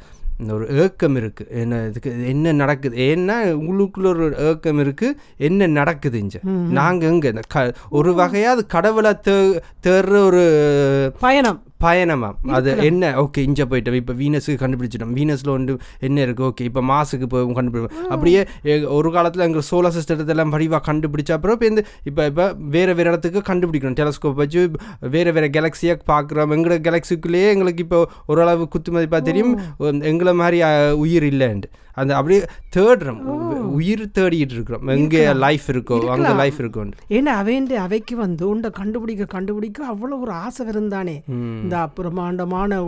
ஒரு 0.53 0.65
ஏக்கம் 0.83 1.18
இருக்கு? 1.19 1.44
என்ன 1.62 1.75
இதுக்கு 1.89 2.12
என்ன 2.31 2.53
நடக்குது? 2.62 2.95
ஏன்னா 3.11 3.35
உங்களுக்குள்ள 3.59 4.07
ஒரு 4.14 4.25
ஏக்கம் 4.47 4.80
இருக்கு. 4.83 5.07
என்ன 5.47 5.68
நடக்குது 5.80 6.18
இங்க? 6.23 6.40
நாங்க 6.80 7.06
எங்க? 7.11 7.28
இந்த 7.33 7.44
க 7.54 7.64
ஒரு 7.99 8.11
வகையா 8.21 8.49
அது 8.56 8.64
கடவுளை 8.75 9.14
தே 9.28 9.35
தேடுற 9.85 10.18
ஒரு 10.30 10.44
பயணம். 11.25 11.59
பயணமா? 11.84 12.30
அது 12.58 12.70
என்ன? 12.90 13.04
ஓகே 13.22 13.40
இங்க 13.48 13.64
போயிட்டோம். 13.72 13.98
இப்போ 14.02 14.14
வீனஸுக்கு 14.22 14.60
கண்டுபிடிச்சிட்டோம். 14.62 15.14
வீனஸ்ல 15.18 15.50
வந்து 15.58 15.74
என்ன 16.08 16.22
இருக்கு? 16.26 16.44
ஓகே 16.50 16.68
இப்போ 16.70 16.82
மாசுக்கு 16.92 17.28
போய் 17.34 17.46
கண்டுபிடிப்போம் 17.60 18.08
அப்படியே 18.14 18.42
ஒரு 18.98 19.10
காலத்துல 19.16 19.48
எங்க 19.50 19.62
சோலார் 19.70 19.96
சிஸ்டத்தை 19.98 20.34
எல்லாம் 20.36 20.54
வடிவா 20.56 20.80
கண்டுபிடிச்ச 20.90 21.32
அப்புறம் 21.38 21.58
இப்போ 21.58 21.70
இந்த 21.72 21.84
இப்போ 22.10 22.26
இப்போ 22.32 22.46
வேற 22.76 22.90
வேற 23.00 23.08
இடத்துக்கு 23.12 23.42
கண்டுபிடிக்கணும். 23.52 24.00
டெலஸ்கோப் 24.02 24.42
வச்சு 24.44 24.64
வேற 25.16 25.32
வேற 25.38 25.48
கேலக்சியை 25.58 25.96
பார்க்குறோம். 26.12 26.54
எங்களோட 26.58 26.78
கேலக்சிக்குள்ளேயே 26.90 27.50
எங்களுக்கு 27.56 27.86
இப்போ 27.88 28.02
ஓரளவு 28.34 28.68
குத்து 28.76 28.98
மதிப்பா 28.98 29.22
தெரியும் 29.30 29.56
எங்களை 30.12 30.36
மாதிரி 30.44 30.60
உயிர் 31.06 31.28
இல்லைன்ட்டு. 31.34 31.72
அந்த 32.02 32.11
அப்படியே 32.19 32.42
தேடுறோம் 32.75 33.21
உயிர் 33.78 34.04
தேடிட்டு 34.18 34.56
இருக்கிறோம். 34.57 34.85
எங்கே 34.97 35.23
லைஃப் 35.45 35.68
இருக்கோ 35.73 35.97
அங்கே 36.16 36.33
லைஃப் 36.42 36.59
இருக்கோன்ட்டு 36.64 37.07
ஏன்னா 37.18 37.33
அவைண்டு 37.42 37.78
அவைக்கு 37.85 38.18
வந்து 38.25 38.44
உண்டை 38.52 38.71
கண்டுபிடிக்க 38.81 39.31
கண்டுபிடிக்க 39.35 39.90
அவ்வளோ 39.94 40.19
ஒரு 40.25 40.33
ஆசை 40.44 40.68
இருந்தானே. 40.75 41.18
இந்த 41.64 41.81
பிரம்மாண்டமான 41.97 42.81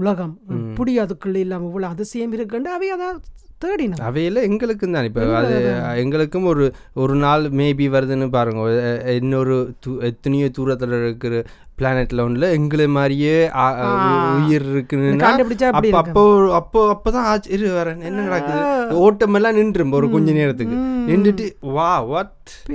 உலகம். 0.00 0.34
இப்படி 0.62 0.94
அதுக்குள்ள 1.04 1.44
இல்லாமல் 1.46 1.70
இவ்வளோ 1.70 1.92
அதிசயம் 1.94 2.34
இருக்குண்டு 2.38 2.74
அவை 2.78 2.90
அதை 2.96 3.08
தேடினோம். 3.64 4.00
அவையில் 4.06 4.38
எங்களுக்கும் 4.46 4.94
தான். 4.94 5.06
இப்போ 5.08 5.24
அது 5.40 5.56
எங்களுக்கும் 6.02 6.46
ஒரு 6.52 6.64
ஒரு 7.02 7.14
நாள் 7.24 7.44
மேபி 7.58 7.86
வருதுன்னு 7.94 8.26
பாருங்க. 8.36 8.62
இன்னொரு 9.18 9.56
தூ 9.84 9.90
எத்தனையோ 10.08 10.46
தூரத்தில் 10.56 10.96
இருக்கிற 11.00 11.42
பிளானெட்ல 11.82 12.24
ஒன்றுல 12.26 12.48
எங்களை 12.58 12.86
மாதிரியே 12.86 13.36
உயிர் 14.38 14.66
இருக்குன்னா 14.72 15.30
அப்போ 15.78 15.98
அப்போ 16.02 16.22
அப்போ 16.54 16.80
அப்பதான் 16.94 17.28
ஆச்சு 17.30 17.50
இரு 17.50 17.68
வரேன் 17.68 18.02
என்ன 18.08 18.22
நடக்குது? 18.22 18.60
ஓட்டம் 19.04 19.34
எல்லாம் 19.34 19.54
நின்றும் 19.54 19.92
ஒரு 19.92 20.10
கொஞ்ச 20.10 20.32
நேரத்துக்கு. 20.32 20.76
நின்றுட்டு 21.10 21.46
வா 21.76 21.90
வாட் 22.10 22.38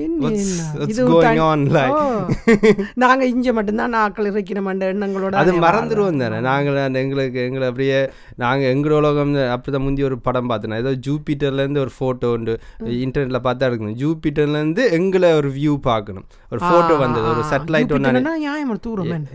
நாங்க 2.96 3.24
இங்க 3.26 3.54
மட்டும்தான் 3.54 3.90
நாக்கள் 3.90 4.30
இறைக்கணும் 4.32 4.70
என்ற 4.72 4.94
எண்ணங்களோட 4.94 5.34
அது 5.42 5.52
மறந்துடுவோம் 5.54 6.22
தானே. 6.22 6.40
நாங்கள் 6.40 6.78
அந்த 6.78 7.00
எங்களுக்கு 7.00 7.40
எங்களை 7.46 7.68
அப்படியே 7.68 8.10
நாங்கள் 8.36 8.72
எங்களோட 8.76 8.98
உலகம் 8.98 9.34
அப்படிதான் 9.56 9.86
முந்தி 9.88 10.04
ஒரு 10.04 10.18
படம் 10.20 10.48
பார்த்தேன். 10.48 10.78
ஏதோ 10.84 10.92
ஜூபிட்டர்லேருந்து 11.08 11.84
ஒரு 11.86 11.92
ஃபோட்டோ 11.98 12.26
உண்டு. 12.26 12.60
இன்டர்நெட்டில் 13.06 13.46
பார்த்தா 13.48 13.68
எடுக்கணும். 13.70 13.98
ஜூபிட்டர்லேருந்து 14.04 14.92
எங்களை 14.92 15.34
ஒரு 15.34 15.50
வியூ 15.50 15.76
பார்க்கணும். 15.82 16.26
ஒரு 16.52 16.62
ஃபோட்டோ 16.66 16.98
வந்தது 16.98 17.28
ஒரு 17.28 17.44
சேட்டலைட் 17.52 17.94
ஒன்று 17.94 18.36
நியாயம் 18.40 18.72
என்ன? 19.04 19.30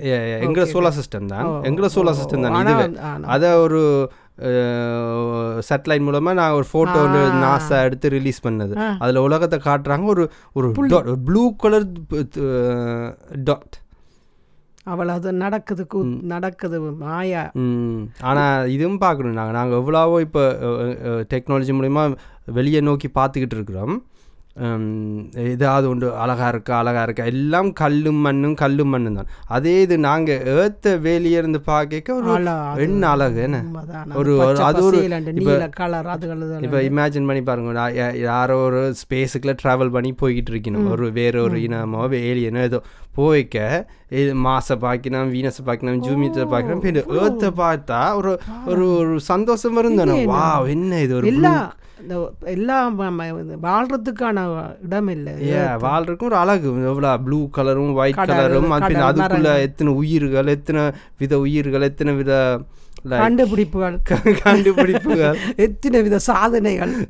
எங்களை 0.47 0.66
சோலார் 0.75 0.97
சிஸ்டம் 0.99 1.31
தான். 1.33 1.47
ஓ, 1.49 1.52
எங்களை 1.69 1.88
சோலார் 1.97 2.19
சிஸ்டம் 2.21 2.45
தான். 2.47 2.59
இதுவே. 2.64 2.87
அதை 3.35 3.50
ஒரு 3.64 3.81
சேட்டலைட் 5.69 6.07
மூலமாக 6.07 6.38
நான் 6.40 6.57
ஒரு 6.59 6.66
ஃபோட்டோ 6.73 7.00
நாசா 7.45 7.76
எடுத்து 7.87 8.14
ரிலீஸ் 8.16 8.45
பண்ணது. 8.47 8.75
அதில் 9.04 9.25
உலகத்தை 9.26 9.59
காட்டுறாங்க. 9.69 10.07
ஒரு 10.14 10.25
ஒரு 10.59 10.69
ப்ளூ 11.28 11.45
கலர் 11.64 11.88
டாட் 13.49 13.76
அவள் 14.92 15.11
அது 15.14 15.33
நடக்குது 15.42 15.83
கூ 15.92 15.99
நடக்குது 16.33 16.78
மாயா. 17.02 17.42
ஆனால் 18.31 18.71
இதுவும் 18.76 19.02
பார்க்கணும். 19.04 19.37
நாங்கள் 19.38 19.57
நாங்கள் 19.59 19.78
எவ்வளவோ 19.81 20.16
இப்போ 20.26 20.42
டெக்னாலஜி 21.35 21.75
மூலிமா 21.81 22.02
வெளியே 22.59 22.81
நோக்கி 22.88 23.11
பார்த்துக்கிட்டு 23.19 23.57
இருக்கிறோம். 23.59 23.95
ஏதாவது 25.47 25.87
ஒன்று 25.88 26.09
அழகா 26.23 26.47
இருக்கா 26.49 26.73
அழகா 26.78 27.02
இருக்கா 27.02 27.25
எல்லாம் 27.30 27.71
கல்லும் 27.78 28.21
மண்ணும் 28.25 28.56
கல்லும் 28.56 28.90
மண்ணும் 28.90 29.16
தான் 29.18 29.28
அதே 29.50 29.75
இது 29.80 29.97
நாங்கள் 30.04 30.42
ஏத்த 30.56 30.94
வெளியே 31.02 31.38
இருந்து 31.38 31.61
பார்க்க 31.66 32.16
ஒரு 32.16 32.28
என்ன 32.85 33.02
அழகு 33.12 33.40
என்ன. 33.47 33.59
ஒரு- 34.21 34.37
அது 34.68 34.82
ஒரு- 34.88 35.00
இப்ப- 36.66 36.82
இமேஜின் 36.88 37.28
பண்ணி 37.28 37.42
பாருங்க 37.44 37.87
யாரோ 38.25 38.56
ஒரு 38.66 38.82
ஸ்பேஸுக்குள்ள 39.00 39.54
ட்ராவல் 39.62 39.94
பண்ணி 39.94 40.12
போய்கிட்டு 40.21 40.52
இருக்கணும் 40.54 40.90
ஒரு 40.92 41.09
வேற 41.16 41.35
ஒரு 41.42 41.59
இனமோ 41.66 42.02
ஏலியனோ 42.25 42.62
ஏதோ 42.64 42.80
போய்க்க 43.16 43.56
இது 44.16 44.30
மாசை 44.44 44.76
பார்க்கணும் 44.80 45.32
வீனஸை 45.32 45.62
பார்க்கணும் 45.64 46.02
ஜூமியத்தை 46.06 46.47
பார்க்கணும் 46.50 46.85
ஏர்த்தை 47.21 47.50
பார்த்தா 47.59 48.00
ஒரு 48.18 48.32
ஒரு 48.66 48.85
ஒரு 48.99 49.14
சந்தோஷம் 49.28 49.78
வரும் 49.78 50.00
தானே 50.00 50.18
வா 50.30 50.44
என்ன 50.73 51.00
இது 51.00 51.14
ஒரு 51.18 51.28
இந்த 52.02 52.30
எல்லா 52.40 52.90
ம- 52.90 53.12
ம- 53.18 53.44
இது 53.44 53.56
வாழ்றதுக்கான 53.62 54.66
இடம் 54.82 55.09
இல்லை. 55.09 55.49
ஏ 55.49 55.54
வாழ்றதுக்கும் 55.56 56.23
ஒரு 56.23 56.37
அழகு. 56.37 56.85
எவ்வளோ 56.85 57.18
ப்ளூ 57.18 57.49
கலரும் 57.56 57.94
ஒயிட் 57.94 58.14
கலரும் 58.14 58.73
அதுக்குள்ள. 59.12 59.59
எத்தனை 59.59 59.92
உயிர்கள் 59.92 60.47
எத்தனை 60.47 60.90
வித 61.18 61.38
உயிர்கள் 61.38 61.82
எத்தனை 61.82 62.14
வித 62.14 62.61
கண்டுபிடிப்புகள். 63.09 64.00
கண்டுபிடிப்புகள். 64.42 65.38
எத்தனை 65.56 66.02
வித 66.02 66.18
சாதனைகள். 66.18 67.09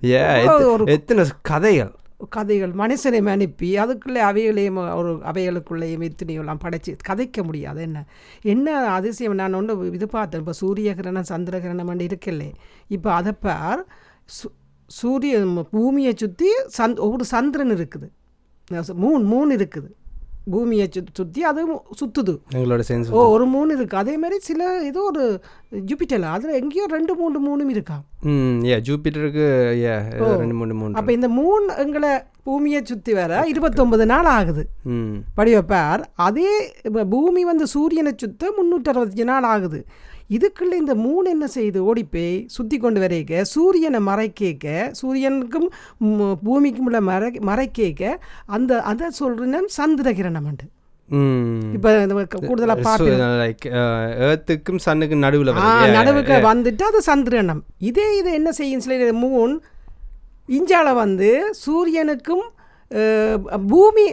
எத்தனை 0.86 1.24
கதைகள். 1.42 1.92
கதைகள். 2.28 2.70
மனுஷனை 2.70 3.26
அனுப்பி 3.26 3.76
அதுக்குள்ளே 3.76 4.20
அவைகளையும் 4.20 4.76
ஒரு 4.76 5.14
அவைகளுக்குள்ளேயும் 5.32 6.10
எத்தனையெல்லாம் 6.10 6.58
படைச்சு 6.64 6.96
கதைக்க 7.08 7.42
முடியாது. 7.42 7.80
என்ன? 7.80 8.04
என்ன 8.42 8.76
அதிசயம்? 8.76 9.34
நான் 9.34 9.54
ஒன்று 9.54 9.90
இது 9.92 10.08
பார்த்தேன். 10.08 10.40
இப்போ 10.40 10.52
சூரிய 10.52 10.94
கிரணம் 10.98 11.20
சந்திர 11.20 11.58
கிரணம் 11.58 12.10
இருக்கலே 12.10 12.52
இப்போ 12.88 13.12
அதை 13.12 13.32
பார் 13.40 13.84
சு- 14.24 14.61
சூரிய 14.98 15.34
பூமியை 15.74 16.12
சுற்றி 16.22 16.50
சந்த் 16.78 17.02
ஒவ்வொரு 17.06 17.24
சந்திரன் 17.34 17.74
இருக்குது. 17.78 18.08
மூன் 19.04 19.24
மூன் 19.32 19.52
இருக்குது. 19.58 19.90
பூமியை 20.52 20.86
சு 20.94 21.00
சுற்றி 21.18 21.40
அது 21.48 21.60
சுற்றுது 21.98 22.32
எங்களோட 22.54 22.82
சென்ஸ் 22.88 23.10
ஓ 23.16 23.20
ஒரு 23.34 23.44
மூணு 23.52 23.70
இருக்குது 23.76 24.00
அதே 24.00 24.14
மாதிரி 24.22 24.36
சில 24.46 24.62
ஏதோ 24.88 25.00
ஒரு 25.10 25.24
ஜூபிட்டர் 25.88 26.24
அதில் 26.32 26.56
எங்கேயோ 26.60 26.84
ரெண்டு 26.94 27.12
மூணு 27.20 27.36
மூணும் 27.44 27.70
இருக்கா? 27.74 27.96
ம் 28.30 28.58
ஏ 28.70 28.76
ஜூபிட்டருக்கு 28.88 29.46
ஏ 29.82 29.92
ரெண்டு 30.42 30.56
மூணு 30.60 30.74
மூணு 30.80 30.98
அப்போ 31.00 31.12
இந்த 31.18 31.28
மூணு 31.38 31.68
எங்களை 31.84 32.10
பூமியை 32.48 32.80
சுற்றி 32.90 33.12
வர 33.18 33.32
இருபத்தொன்பது 33.52 34.06
நாள் 34.12 34.30
ஆகுது. 34.36 34.64
ம். 34.94 35.14
படிவப்பார் 35.38 36.02
அதே 36.26 36.50
பூமி 37.14 37.44
வந்து 37.50 37.66
சூரியனை 37.74 38.14
சுத்த 38.24 38.52
முந்நூற்றி 38.58 38.90
அறுபத்தஞ்சு 38.92 39.28
நாள் 39.32 39.48
ஆகுது. 39.54 39.80
இதுக்குள்ள 40.32 40.74
இந்த 40.74 40.94
மூணு 41.02 41.26
என்ன 41.30 41.46
செய்யுது 41.54 41.80
ஓடிப்போய் 41.84 42.36
சுற்றி 42.48 42.76
கொண்டு 42.78 43.00
வரைக்க 43.00 43.42
சூரியனை 43.50 44.00
மறைக்கேக்க 44.08 44.66
சூரியனுக்கும் 44.92 45.66
பூமிக்கும் 46.42 46.86
உள்ள 46.86 47.00
மறை 47.02 47.30
மறைக்கேக்க 47.46 48.04
அந்த 48.48 48.80
அதை 48.82 49.08
சொல்கிறேன் 49.12 49.68
சந்திர 49.72 50.10
கிரணம்ண்டு 50.12 50.66
ம். 51.10 51.72
இப்போ 51.76 51.90
கூடுதலாக 52.42 52.82
பார்த்து 52.82 53.10
லைக் 53.40 53.66
ஏர்த்துக்கும் 54.26 54.82
சன்னுக்கும் 54.84 55.24
நடுவில் 55.24 55.50
நடுவுக்கு 55.96 56.36
வந்துட்டு 56.46 56.82
அது 56.82 57.00
சந்திரனம். 57.06 57.60
இதே 57.80 58.06
இது 58.18 58.30
என்ன 58.32 58.50
செய்யும்? 58.52 58.80
சில 58.80 59.12
மூன் 59.18 59.54
இஞ்சால 60.48 60.88
வந்து 60.94 61.28
சூரியனுக்கும் 61.64 62.44
பூமி 63.68 64.06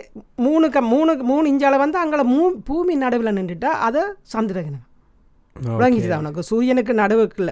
மூணுக்கு 0.44 0.82
மூணு 0.90 1.14
மூணு 1.24 1.46
இஞ்சால 1.54 1.78
வந்து 1.78 1.98
அங்கே 1.98 2.26
மூ 2.34 2.44
பூமி 2.66 2.94
நடுவில் 2.96 3.38
நின்றுட்டா 3.38 3.72
அதை 3.88 4.04
சந்திரகிரணம். 4.34 4.86
விளங்கிட்டு 5.80 6.12
அவனுக்கு 6.12 6.44
சூரியனுக்கு 6.44 6.94
நடுவுக்குள்ள 6.94 7.52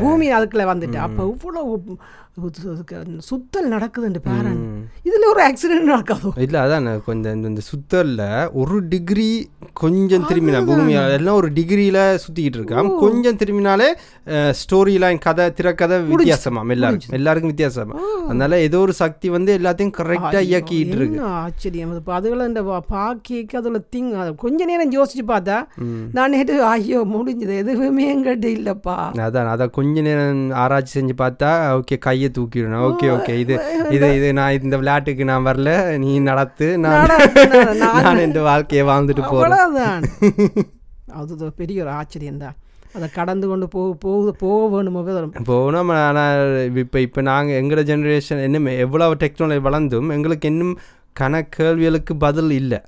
பூமி 0.00 0.26
அதுக்குள்ள 0.32 0.64
வந்துட்டு. 0.72 0.98
அப்போ 1.06 1.22
இவ்வளோ 1.32 1.62
சுத்தல் 3.30 3.70
நடக்குதுன்னு 3.70 4.20
பாருங்க 4.22 4.78
இதுல 5.04 5.26
ஒரு 5.30 5.40
ஆக்சிடென்ட் 5.48 5.88
நடக்காதோ? 5.90 6.30
இல்லை 6.40 6.60
அதான் 6.60 7.04
கொஞ்சம் 7.04 7.34
இந்த- 7.34 7.48
இந்த 7.48 7.62
சுத்தல்ல 7.70 8.22
ஒரு 8.52 8.88
டிகிரி 8.88 9.48
கொஞ்சம் 9.72 10.24
திரும்பினா 10.28 10.66
பூமி 10.66 10.92
எல்லாம் 10.92 11.34
ஒரு 11.34 11.50
டிகிரியில் 11.52 12.18
சுற்றிக்கிட்டு 12.24 12.58
இருக்கான் 12.58 12.98
கொஞ்சம் 12.98 13.36
திரும்பினாலே 13.36 13.88
ஸ்டோரி 14.60 14.98
லைன் 14.98 15.18
கதை 15.18 15.52
திரைக்கதை 15.52 15.98
வித்தியாசமாம் 15.98 16.70
எல்லாருக்கும். 16.70 17.14
எல்லாருக்கும் 17.14 17.52
வித்தியாசமா. 17.54 17.94
அதனால 18.24 18.60
ஏதோ 18.60 18.78
ஒரு 18.78 18.92
சக்தி 18.92 19.28
வந்து 19.28 19.58
எல்லாத்தையும் 19.58 19.92
கரெக்டாக 19.98 20.42
இயக்கிட்டு 20.50 20.94
இருக்கு. 20.96 21.20
ஆச்சரியம். 21.22 21.96
இப்போ 21.96 22.20
அதுகளை 22.20 22.46
இந்த 22.46 22.62
பாக்கிக்கு 22.90 23.56
அதில் 23.56 23.86
திங் 23.96 24.12
அது 24.12 24.34
கொஞ்ச 24.34 24.64
நேரம் 24.64 24.92
யோசிச்சு 24.92 25.22
பார்த்தா 25.26 25.58
நான் 26.12 26.30
நேற்று 26.30 26.64
ஐயோ 26.64 27.04
முடிஞ்சது. 27.06 27.56
எதுவுமே 27.56 28.06
எங்கிட்ட 28.16 28.46
இல்லைப்பா. 28.56 28.96
அதான் 29.18 29.50
அதான் 29.52 29.70
கொஞ்ச 29.70 30.00
நேரம் 30.00 30.50
ஆராய்ச்சி 30.52 31.00
செஞ்சு 31.00 31.12
பார்த்தா 31.18 31.50
ஓகே 31.80 31.98
கையை 31.98 32.29
தூக்கிடணும் 32.30 32.84
ஓகே 32.88 33.08
ஓகே. 33.10 33.34
இது 33.38 33.54
இது 33.90 34.16
இது 34.16 34.28
நான் 34.32 34.58
இந்த 34.60 34.76
விளையாட்டுக்கு 34.76 35.24
நான் 35.24 35.46
வரல. 35.46 35.98
நீ 35.98 36.18
நடத்து. 36.20 36.78
நான் 36.78 37.06
நான் 38.04 38.18
இந்த 38.18 38.40
வாழ்க்கையை 38.40 38.86
வாழ்ந்துட்டு 38.88 39.24
போறேன். 39.30 40.04
அது 41.20 41.52
பெரிய 41.56 41.82
ஒரு 41.82 41.90
ஆச்சரியம் 41.90 42.36
தான். 42.36 42.56
அதை 42.94 43.08
கடந்து 43.10 43.46
கொண்டு 43.48 43.68
போக 43.68 43.94
போக 43.94 44.32
போக 44.32 44.76
வேணுமோ 44.76 45.00
போனோம் 45.46 45.90
ஆனால் 45.98 46.40
இப்போ 46.76 47.00
இப்போ 47.00 47.20
நாங்கள் 47.20 47.58
எங்களோட 47.62 47.82
ஜெனரேஷன் 47.82 48.42
இன்னும் 48.44 48.66
எவ்வளோ 48.76 49.14
டெக்னாலஜி 49.14 49.60
வளர்ந்தும் 49.60 50.10
எங்களுக்கு 50.10 50.48
இன்னும் 50.48 50.74
கண 51.20 51.42
கேள்விகளுக்கு 51.48 52.16
பதில் 52.16 52.50
இல்லை. 52.50 52.80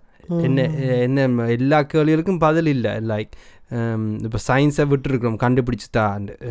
என்ன 0.43 0.65
என்ன 1.01 1.47
எல்லா 1.47 1.87
கேள்விகளுக்கும் 1.93 2.39
பதில் 2.39 2.67
இல்லை. 2.67 2.91
லைக் 2.91 3.33
இப்போ 4.27 4.39
சயின்ஸை 4.49 4.85
விட்டுருக்குறோம். 4.93 5.37
கண்டுபிடிச்சிட்டா. 5.45 6.05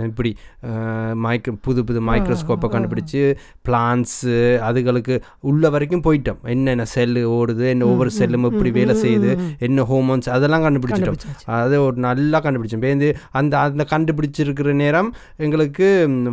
இப்படி 0.10 0.32
மைக்ரோ 1.26 1.54
புது 1.68 1.82
புது 1.88 2.00
மைக்ரோஸ்கோப்பை 2.10 2.68
கண்டுபிடிச்சு 2.76 3.22
பிளான்ஸு 3.68 4.36
அதுகளுக்கு 4.70 5.16
உள்ள 5.50 5.70
வரைக்கும் 5.76 6.04
போயிட்டோம். 6.08 6.40
என்னென்ன 6.54 6.88
செல்லு 6.96 7.24
ஓடுது 7.38 7.66
என்ன 7.74 7.88
ஒவ்வொரு 7.92 8.14
செல்லும் 8.20 8.48
எப்படி 8.50 8.72
வேலை 8.80 8.96
செய்யுது 9.04 9.32
என்ன 9.68 9.86
ஹோமோன்ஸ் 9.92 10.32
அதெல்லாம் 10.38 10.66
கண்டுபிடிச்சிட்டோம். 10.68 11.20
அது 11.60 11.78
ஒரு 11.88 11.98
நல்லா 12.08 12.42
கண்டுபிடிச்சோம். 12.48 12.84
பேருந்து 12.86 13.10
அந்த 13.42 13.54
அந்த 13.66 13.86
கண்டுபிடிச்சிருக்கிற 13.94 14.76
நேரம் 14.84 15.12
எங்களுக்கு 15.46 15.88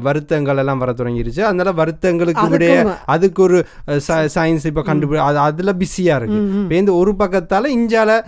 வருத்தங்கள் 0.09 0.62
எல்லாம் 0.64 0.83
வர 0.85 0.92
தொடங்கிருச்சு. 1.00 1.42
அதனால 1.50 1.73
வருத்தங்களுக்கு 1.83 2.47
விடைய 2.57 2.76
அதுக்கு 3.16 3.42
ஒரு 3.49 3.61
சயின்ஸ் 4.38 4.68
இப்போ 4.73 4.85
கண்டுபிடி 4.90 5.23
அது 5.28 5.40
அதில் 5.49 5.78
பிஸியாக 5.85 6.21
இருக்கு. 6.21 6.40
பேருந்து 6.73 6.95
ஒரு 7.02 7.14
பக்கத்தால் 7.23 7.75
இஞ்சால 7.78 8.21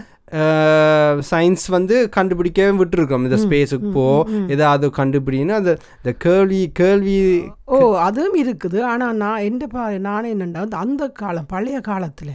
சயின்ஸ் 1.31 1.67
வந்து 1.69 2.09
கண்டுபிடிக்கவே 2.17 2.81
விட்டுருக்கோம். 2.81 3.23
இந்த 3.23 3.37
ஸ்பேஸுக்கு 3.37 3.91
போ 3.91 4.27
ஏதாவது 4.49 4.91
கண்டுபிடின்னு 4.97 5.49
அந்த 5.49 5.79
இந்த 5.97 6.13
கேள்வி 6.19 6.71
கேள்வி 6.73 7.45
ஓ 7.65 7.97
அதுவும் 7.97 8.45
இருக்குது. 8.45 8.83
ஆனால் 8.83 9.17
நான் 9.17 9.41
எந்த 9.41 9.67
பா 9.67 9.91
நானே 9.91 10.35
என்னண்டா 10.35 10.55
அந்த- 10.55 10.77
அந்த 10.77 11.09
காலம் 11.09 11.47
பழைய 11.49 11.81
காலத்தில் 11.81 12.29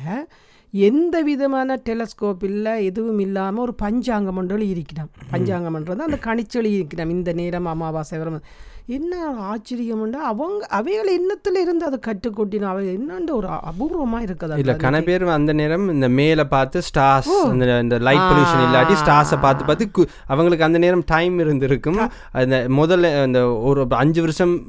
எந்த 0.71 1.21
விதமான 1.21 1.81
டெலஸ்கோப் 1.89 2.43
இல்லை 2.43 2.85
எதுவும் 2.85 3.19
இல்லாமல் 3.19 3.61
ஒரு 3.61 3.73
பஞ்சாங்கம் 3.73 4.37
ஒன்று 4.37 4.57
இருக்கணும் 4.57 5.11
பஞ்சாங்கம்ன்றது 5.31 5.97
அந்த 5.97 6.17
கணிச்சொலி 6.19 6.79
இருக்கணும் 6.79 7.09
இந்த 7.09 7.33
நேரம் 7.33 7.65
அமாவாசை 7.65 8.17
வரும். 8.17 8.41
என்ன 8.87 9.13
ஆச்சரியம்ண்டா 9.43 10.19
அவங்க 10.23 10.65
அவைகள் 10.69 11.07
எண்ணத்தில் 11.07 11.59
இருந்து 11.61 11.85
அதை 11.85 11.99
கற்றுக்கொட்டின 12.05 12.61
அவை 12.61 12.95
என்னன்ற 12.95 13.31
ஒரு 13.31 13.47
அபூர்வமாக 13.47 14.25
இருக்குது 14.25 14.57
இல்ல 14.57 14.73
கன 14.73 15.03
பேர் 15.03 15.23
அந்த 15.27 15.53
நேரம் 15.53 15.89
இந்த 15.89 16.09
மேலே 16.09 16.45
பார்த்து 16.45 16.81
ஸ்டார்ஸ் 16.81 17.31
அந்த 17.45 17.79
இந்த 17.79 17.97
லைட் 17.97 18.27
பொல்யூஷன் 18.27 18.63
இல்லாட்டி 18.65 18.93
ஸ்டார்ஸை 18.93 19.39
பார்த்து 19.39 19.65
பார்த்து 19.65 20.05
அவங்களுக்கு 20.27 20.63
அந்த 20.63 20.77
நேரம் 20.77 21.03
டைம் 21.05 21.39
இருந்திருக்கும். 21.39 21.99
அந்த 22.31 22.65
முதல்ல 22.75 23.21
அந்த 23.21 23.47
ஒரு 23.49 23.87
அஞ்சு 23.89 24.21
வருஷம் 24.21 24.67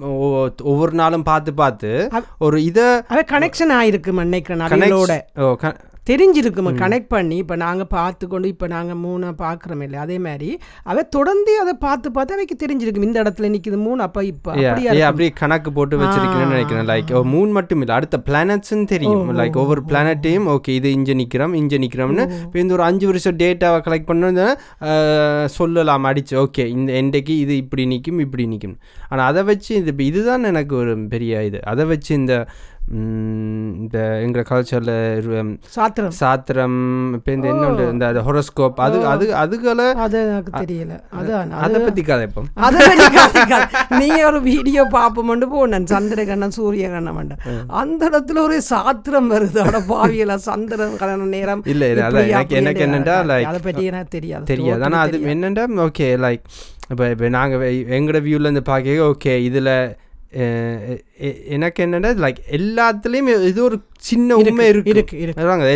ஒவ்வொரு 0.64 0.92
நாளும் 0.92 1.22
பார்த்து 1.22 1.54
பார்த்து 1.54 2.10
ஒரு 2.38 2.64
இதை 2.64 2.86
கனெக்ஷன் 3.28 3.74
ஆயிருக்கு 3.76 4.12
நினைக்கிறேன் 4.12 5.24
ஓ 5.42 5.54
தெரிஞ்சிருக்கும் 6.10 6.68
கனெக்ட் 6.82 7.10
பண்ணி. 7.14 7.36
இப்போ 7.42 7.56
நாங்கள் 7.64 7.88
பார்த்து 7.94 8.24
கொண்டு 8.32 8.46
இப்போ 8.52 8.66
நாங்கள் 8.74 8.98
மூணை 9.04 9.30
பார்க்குறோம் 9.44 9.82
இல்லை 9.86 9.98
அதே 10.04 10.16
மாதிரி 10.26 10.50
அவ 10.90 11.02
தொடர்ந்து 11.16 11.52
அதை 11.62 11.74
பார்த்து 11.86 12.14
பார்த்து 12.16 12.36
அவைக்கு 12.36 12.56
தெரிஞ்சிருக்கும். 12.62 13.06
இந்த 13.08 13.18
இடத்துல 13.24 13.50
நிற்கிது 13.54 13.78
மூணு 13.86 14.00
அப்போ 14.06 14.22
இப்போ 14.32 14.50
அப்படியா 14.72 15.30
கணக்கு 15.42 15.72
போட்டு 15.78 16.00
வச்சிருக்கேன்னு 16.02 16.54
நினைக்கிறேன். 16.56 16.88
லைக் 16.92 17.12
மூன் 17.32 17.54
மட்டும் 17.58 17.82
இல்லை 17.84 17.94
அடுத்த 17.98 18.20
பிளானட்ஸ்ன்னு 18.28 18.86
தெரியும். 18.94 19.32
லைக் 19.40 19.58
ஒவ்வொரு 19.62 19.82
பிளானட்டையும் 19.90 20.48
ஓகே 20.56 20.74
இது 20.80 20.90
இங்கே 20.98 21.16
நிற்கிறோம் 21.22 21.56
இங்கே 21.62 21.80
நிற்கிறோம்னு 21.84 22.26
இப்போ 22.44 22.60
இந்த 22.64 22.74
ஒரு 22.78 22.86
அஞ்சு 22.88 23.06
வருஷம் 23.12 23.38
டேட்டாவை 23.42 23.80
கலெக்ட் 23.88 24.10
பண்ண 24.12 24.46
சொல்லலாம் 25.56 26.06
அடிச்சு 26.10 26.34
ஓகே 26.44 26.64
இந்த 26.76 26.90
எண்டைக்கு 27.00 27.34
இது 27.44 27.54
இப்படி 27.62 27.84
நிற்கும் 27.92 28.20
இப்படி 28.24 28.44
நிற்கும் 28.52 28.76
ஆனால் 29.10 29.26
அதை 29.30 29.42
வச்சு 29.50 29.72
இது 29.80 29.92
இதுதான் 30.10 30.48
எனக்கு 30.50 30.74
ஒரு 30.82 30.92
பெரிய 31.12 31.42
இது. 31.48 31.58
அதை 31.72 31.84
வச்சு 31.90 32.10
இந்த 32.20 32.34
இந்த 32.92 34.20
எங்கள் 34.20 34.44
கல்ச்சரில் 34.50 35.58
சாத்திரம். 35.66 36.10
சாத்திரம் 36.10 37.12
இப்போ 37.12 37.32
இந்த 37.32 37.48
என்ன 37.48 37.66
இந்த 37.68 38.12
ஹொரோஸ்கோப் 38.12 38.72
அது 38.74 39.06
அது 39.06 39.26
அதுகளை 39.26 39.92
அது 39.92 40.22
எனக்கு 40.22 40.60
தெரியல. 40.60 41.00
அதான் 41.20 41.50
அதை 41.50 41.80
பற்றி 41.80 42.02
கதைப்போம் 42.02 42.46
அதை 42.54 42.88
பத்தி 42.88 43.16
கதைக்காத. 43.16 43.98
நீங்க 43.98 44.26
ஒரு 44.26 44.42
வீடியோ 44.42 44.86
பாப்போம்னு 44.92 45.46
போனேன் 45.56 45.84
சந்திரகண்ணன் 45.84 46.50
சூரியகண்ணன் 46.56 47.30
அந்த 47.66 48.10
இடத்துல 48.10 48.38
ஒரு 48.38 48.62
சாத்திரம் 48.62 49.30
வருது. 49.30 49.58
அட 49.58 49.78
பாவியல 49.78 50.38
சந்திரகண்ணன் 50.46 51.16
நேரம். 51.16 51.62
இல்ல, 51.64 51.86
அதான் 51.86 52.24
எனக்கு- 52.24 52.48
எனக்கு 52.48 52.86
like- 52.86 53.42
அதை 53.42 53.60
பத்தி 53.62 53.84
எனக்கு 53.84 54.08
தெரியாது. 54.08 54.44
தெரியாது. 54.44 54.82
ஆனால் 54.82 55.06
அது 55.06 55.18
என்னென்னா 55.18 55.66
ஓகே 55.76 56.00
லைக் 56.00 56.42
இப்போ 56.90 57.10
இப்போ 57.10 57.28
நாங்கள் 57.28 57.74
எங்களோட 57.74 58.22
வியூவில் 58.22 58.40
இருந்து 58.40 58.62
பார்க்க 58.62 58.90
ஓகே 58.90 59.36
இதில் 59.36 59.96
எனக்கு 61.56 61.80
என்னென்னா 61.84 62.10
லைக் 62.24 62.40
எல்லாத்துலேயும் 62.58 63.28
இது 63.50 63.60
ஒரு 63.66 63.76
சின்ன 64.08 64.36
உண்மை 64.42 64.66
இருக்கு 64.72 64.92
இருக்கு. 64.94 65.18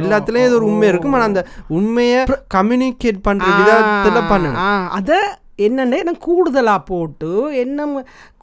எல்லாத்துலேயும் 0.00 0.49
இது 0.49 0.59
ஒரு 0.61 0.69
உண்மை 0.71 0.88
இருக்கும். 0.93 1.14
ஆனால் 1.17 1.31
அந்த 1.31 1.43
உண்மையை 1.79 2.23
கம்யூனிகேட் 2.57 3.21
பண்ணுற 3.29 3.50
விதத்தில் 3.61 4.29
பண்ணணும் 4.33 4.59
அத 4.99 5.21
என்னென்ன 5.67 5.97
என்ன 6.02 6.12
கூடுதலா 6.26 6.75
போட்டு 6.90 7.31
என்ன 7.62 7.87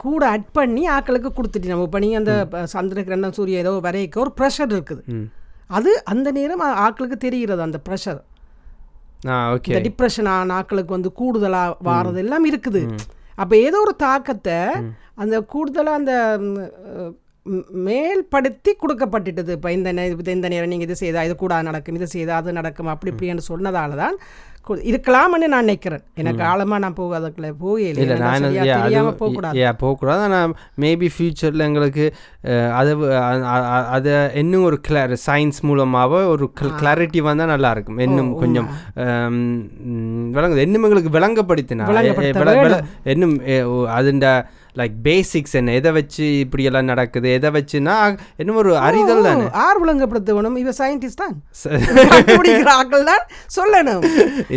கூட 0.03 0.21
அட் 0.35 0.49
பண்ணி 0.57 0.83
ஆக்களுக்கு 0.95 1.29
கொடுத்துட்டு 1.37 1.71
நம்ம. 1.71 1.87
இப்போ 1.89 2.01
நீங்கள் 2.05 2.21
அந்த 2.21 2.33
சந்திரகிரகணம் 2.75 3.35
சூரிய 3.37 3.63
ஏதோ 3.63 3.73
வரைக்க 3.87 4.23
ஒரு 4.25 4.33
ப்ரெஷர் 4.39 4.73
இருக்குது. 4.75 5.03
அது 5.77 5.91
அந்த 6.13 6.27
நேரம் 6.39 6.65
ஆக்களுக்கு 6.87 7.17
தெரிகிறது 7.27 7.63
அந்த 7.67 7.79
ப்ரெஷர் 7.89 8.19
இந்த 9.67 9.79
டிப்ரெஷன் 9.85 10.29
ஆன 10.33 10.55
ஆக்களுக்கு 10.61 10.97
வந்து 10.97 11.11
கூடுதலா 11.19 11.61
வாரது 11.87 12.19
எல்லாம் 12.23 12.45
இருக்குது. 12.49 12.81
அப்ப 13.37 13.53
ஏதோ 13.57 13.77
ஒரு 13.79 13.95
தாக்கத்தை 13.95 14.59
அந்த 15.15 15.35
கூடுதலா 15.53 15.93
அந்த 15.93 16.13
மேல்படுத்தி 17.87 18.73
கொடுக்கப்பட்டுட்டது. 18.83 19.53
இப்போ 19.57 19.71
இந்த 19.77 19.89
இந்த 20.37 20.49
நேரம் 20.55 20.73
நீங்கள் 20.73 20.89
இது 20.89 21.01
செய்தா 21.05 21.25
இது 21.29 21.37
கூட 21.45 21.61
நடக்கும் 21.69 21.99
இது 22.01 22.09
செய்தா 22.17 22.35
அது 22.43 22.59
நடக்கும் 22.59 22.93
அப்படி 22.95 23.13
இப்படின்னு 23.13 23.49
சொன்னதால 23.53 23.97
தான் 24.03 24.17
இருக்கலாம்னு 24.91 25.47
நான் 25.51 25.65
நினைக்கிறேன். 25.65 26.01
எனக்கு 26.21 26.41
ஆழமா 26.47 26.77
நான் 26.83 26.95
போக 26.97 27.11
அதுக்குள்ள 27.19 27.49
போகல 27.61 28.01
இல்லை. 28.03 28.15
நான் 28.23 29.19
போகக்கூடாது. 29.21 29.59
ஏ 29.59 29.69
போகக்கூடாது. 29.83 30.21
ஆனால் 30.25 30.55
மேபி 30.83 31.07
ஃப்யூச்சரில் 31.13 31.65
எங்களுக்கு 31.67 32.05
அதை 32.79 32.93
அதை 33.95 34.15
இன்னும் 34.41 34.65
ஒரு 34.69 34.79
கிளார் 34.87 35.13
சயின்ஸ் 35.27 35.61
மூலமாக 35.69 36.21
ஒரு 36.33 36.47
கிளாரிட்டி 36.81 37.21
வந்தால் 37.29 37.51
நல்லா 37.53 37.71
இருக்கும். 37.75 38.03
இன்னும் 38.07 38.33
கொஞ்சம் 38.43 38.67
விளங்குது. 40.37 40.65
இன்னும் 40.67 40.87
எங்களுக்கு 40.89 41.15
விளங்கப்படுத்தினா 41.17 41.89
விளங்கப்படுத்த 41.93 42.83
இன்னும் 43.15 43.35
அதுண்ட 43.97 44.37
லைக் 44.79 44.95
பேசிக்ஸ் 45.07 45.55
என்ன? 45.59 45.73
எதை 45.79 45.91
வச்சு 45.97 46.25
இப்படியெல்லாம் 46.43 46.89
நடக்குது? 46.91 47.27
எதை 47.37 47.49
வச்சுன்னா 47.57 47.95
இன்னும் 48.41 48.59
ஒரு 48.61 48.71
அறிதல் 48.87 49.25
தானே. 49.27 49.45
ஆர் 49.65 49.81
விளங்கப்படுத்தணும் 49.83 50.59
இவ 50.63 50.73
சயின்டிஸ்ட் 50.81 51.21
தான். 51.23 51.35
கண்டுபிடிக்கிற 52.13 52.71
ஆக்கள் 52.81 53.07
தான் 53.11 53.23
சொல்லணும். 53.57 54.03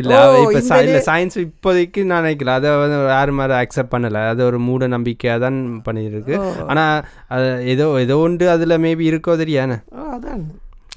இல்லை 0.00 0.18
இப்போ 0.44 0.78
இல்லை 0.86 1.02
சயின்ஸ் 1.10 1.38
இப்போதைக்கு 1.46 2.02
நான் 2.12 2.24
நினைக்கல. 2.26 2.54
அதை 2.60 2.70
வந்து 2.84 2.98
யாரும் 3.16 3.40
மாதிரி 3.42 3.56
அக்செப்ட் 3.60 3.94
பண்ணலை. 3.96 4.22
அது 4.32 4.42
ஒரு 4.50 4.60
மூட 4.68 4.88
நம்பிக்கையாக 4.96 5.44
தான் 5.46 5.58
பண்ணியிருக்கு. 5.88 6.34
ஆனால் 6.70 6.96
அது 7.36 7.48
ஏதோ 7.74 7.86
ஏதோ 8.06 8.18
ஒன்று 8.26 8.48
அதில் 8.56 8.82
மேபி 8.86 9.06
இருக்கோ 9.12 9.36
தெரியானே 9.44 9.78
அதான். 10.16 10.44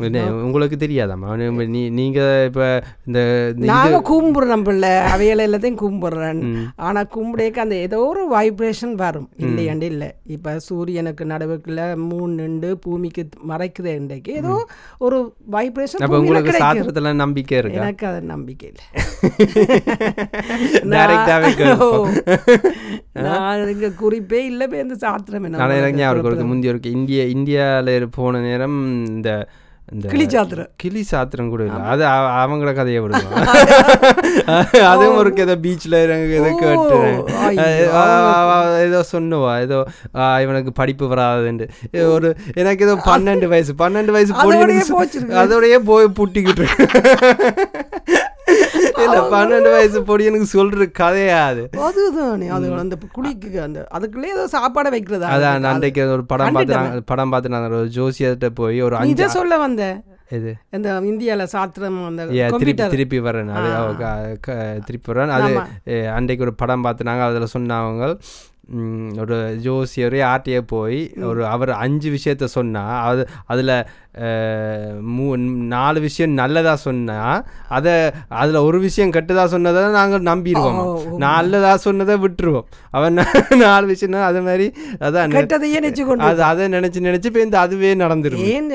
என்ன, 0.08 0.22
உங்களுக்கு 0.46 0.78
தெரியாதாம்மா? 0.84 1.28
நீ 1.74 1.82
நீங்கள் 1.98 2.46
இப்போ 2.48 2.68
இந்த 3.08 3.20
இந்த 3.56 3.66
நாங்க 3.72 3.98
கும்பிடுறோம் 4.10 4.64
பிள்ளை. 4.68 4.92
அவையில 5.12 5.46
எல்லாத்தையும் 5.48 5.80
கும்பிடுறேன் 5.82 6.40
ஆனா 6.88 7.02
கும்பிடேக்க 7.16 7.66
அந்த 7.66 7.76
ஏதோ 7.88 7.98
ஒரு 8.12 8.24
வைப்ரேஷன் 8.34 8.96
வரும். 9.04 9.28
இல்லையாண்டு 9.46 9.88
இல்லை. 9.94 10.10
இப்ப 10.36 10.56
சூரியனுக்கு 10.68 11.26
நடுவுக்குள்ள 11.34 11.84
மூணு 12.10 12.32
நின்று 12.42 12.72
பூமிக்கு 12.86 13.24
மறைக்குது 13.52 13.94
இன்றைக்கு 14.02 14.34
ஏதோ 14.42 14.56
ஒரு 15.06 15.20
வைப்ரேஷன் 15.58 16.06
அப்போ 16.08 16.22
உங்களுக்கு 16.24 16.56
சாத்திரத்தில் 16.64 17.22
நம்பிக்கை 17.24 17.58
இருக்கா? 17.62 17.82
எனக்கு 17.84 18.08
அது 18.12 18.22
நம்பிக்கை 18.34 18.68
இல்லை. 18.72 18.86
நான் 23.26 23.70
இங்க 23.74 23.90
குறிப்பே 24.02 24.40
இல்லை 24.52 24.66
இந்த 24.86 24.96
சாத்திரம் 25.06 25.46
என்ன 25.48 26.46
முந்தைய 26.52 26.74
இருக்கு. 26.74 26.96
இந்தியா 27.00 27.24
இந்தியாவில் 27.36 28.08
போன 28.18 28.42
நேரம் 28.48 28.80
இந்த 29.12 29.30
இந்த 29.92 30.08
கிளி 30.08 30.30
சாத்திரம். 30.30 30.68
கிளி 30.76 31.04
சாத்திரம் 31.04 31.50
கூட 31.50 31.64
இல்லை. 31.64 31.82
அது 31.82 32.06
அவ- 32.06 32.32
அவங்கள 32.44 32.74
கதையை 32.74 33.02
விடுவோம் 33.02 33.34
அதுவும் 34.90 35.16
ஒரு 35.16 35.34
ஏதோ 35.36 35.56
பீச்சில் 35.56 35.96
ஏதோ 36.32 36.50
ஐயோ, 37.40 37.72
ஏதோ 38.80 39.04
சொன்னுவா 39.12 39.60
ஏதோ 39.60 39.80
இவனுக்கு 40.42 40.72
படிப்பு 40.72 41.06
வராதுன்ட்டு. 41.06 41.68
இது 41.92 42.12
ஒரு 42.12 42.36
எனக்கு 42.54 42.86
ஏதோ 42.86 42.96
பன்னெண்டு 43.06 43.46
வயசு 43.46 43.74
பன்னெண்டு 43.74 44.12
வயசு 44.12 44.34
அதோடயே 45.34 45.80
போய் 45.86 46.06
புட்டிக்கிட்டு. 46.16 46.66
இல்ல 49.04 49.18
பன்னெண்டு 49.32 49.70
வயசு 49.74 50.00
பொடி 50.08 50.28
எனக்கு 50.30 50.48
சொல்ற 50.54 50.88
கதையா 51.00 51.40
அது 51.48 51.64
அதுதானே 51.88 52.48
அது 52.56 52.72
அந்த 52.80 52.96
குளிக்கு 53.16 53.50
அந்த 53.66 53.80
அதுக்குள்ளே 53.92 54.32
ஏதோ 54.34 54.46
சாப்பாடை 54.54 54.92
வைக்கிறதா? 54.94 55.30
அதான் 55.34 55.68
அன்றைக்கு 55.72 56.04
ஒரு 56.14 56.26
படம் 56.32 56.56
பார்த்து 56.58 57.04
படம் 57.12 57.34
பார்த்து 57.34 57.54
நாங்கள் 57.54 57.78
ஒரு 57.78 57.92
ஜோசியர்கிட்ட 57.98 58.50
போய் 58.60 58.80
ஒரு 58.88 58.98
அஞ்சு 59.00 59.28
சொல்ல 59.36 59.58
வந்த? 59.64 59.86
இது 60.32 60.52
இந்த 60.76 60.90
இந்தியால 61.08 61.44
சாத்திரம் 61.52 61.98
அந்த 62.06 62.24
திருப்பி 62.56 62.84
திருப்பி 62.94 63.18
வரேன் 63.26 63.50
அது 63.56 63.70
திருப்பி 64.88 65.10
வரேன் 65.12 65.34
அது 65.38 65.52
அன்றைக்கு 66.14 66.46
ஒரு 66.46 66.54
படம் 66.62 66.86
பார்த்து 66.86 67.08
நாங்கள் 67.10 67.28
அதில் 67.30 67.54
சொன்னவங்க 67.54 68.06
ஒரு 69.22 69.38
ஜோசியரே 69.64 70.20
ஆர்டிஏ 70.30 70.60
போய் 70.72 71.00
ஒரு 71.30 71.42
அவர் 71.46 71.72
அஞ்சு 71.84 72.10
விஷயத்த 72.16 72.46
சொன்னா 72.56 72.84
அது 73.08 73.24
அதில் 73.52 73.72
மூ 75.16 75.26
நாலு 75.74 76.00
விஷயம் 76.06 76.34
நல்லதா 76.40 76.74
சொன்னா 76.86 77.18
அதை 77.78 77.94
அதில் 78.42 78.60
ஒரு 78.68 78.80
விஷயம் 78.86 79.14
கெட்டதா 79.16 79.44
சொன்னதை 79.54 79.82
நாங்கள் 79.98 80.28
நம்பிடுவோம். 80.30 80.80
நல்லதா 81.26 81.74
சொன்னதை 81.88 82.16
விட்டுருவோம். 82.26 82.68
அவன் 82.98 83.18
நாலு 83.64 83.86
விஷயம் 83.92 84.28
அது 84.30 84.42
மாதிரி 84.48 84.68
அதான் 85.08 85.36
கெட்டதையே 85.38 85.80
நினைச்சு 85.80 86.06
கொண்டு 86.10 86.28
அது 86.30 86.44
அதை 86.52 86.68
நினைச்சு 86.78 87.08
நினைச்சு 87.10 87.30
இப்போ 87.32 87.44
இந்த 87.48 87.60
அதுவே 87.66 87.92
நடந்துரும் 88.04 88.46
ஏன் 88.54 88.72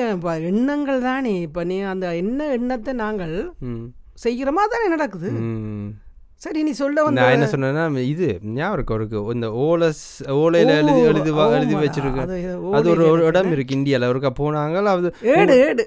எண்ணங்கள் 0.51 1.05
தானே? 1.09 1.33
இப்ப 1.47 1.63
நீ 1.71 1.79
அந்த 1.93 2.05
என்ன 2.21 2.49
எண்ணத்தை 2.57 2.93
நாங்கள் 3.03 3.35
செய்கிறோமா 4.25 4.63
தானே 4.73 4.87
நடக்குது. 4.95 5.31
சரி 6.41 6.59
நீ 6.63 6.71
சொல்ல 6.71 7.03
வந்த 7.03 7.21
நான் 7.21 7.33
என்ன 7.35 7.47
சொன்னேன்னா 7.53 8.01
இது 8.09 8.27
ஞாபகம் 8.57 8.75
இருக்கு 8.75 8.93
அவருக்கு. 8.93 9.33
இந்த 9.35 9.47
ஓலஸ் 9.63 10.03
ஓலையில் 10.35 10.69
எழுதி 10.75 11.01
எழுதி 11.09 11.31
எழுதி 11.55 11.73
ஆமா, 11.75 11.79
வச்சிருக்கு 11.81 12.21
அது 12.77 12.87
ஒரு 12.91 13.25
இடம் 13.29 13.49
இருக்கு 13.51 13.75
இந்தியாவில் 13.75 14.07
ஒருக்கா 14.11 14.31
போனாங்க 14.39 14.83
அது 14.91 15.09
ஏடு 15.39 15.55
ஏடு. 15.63 15.83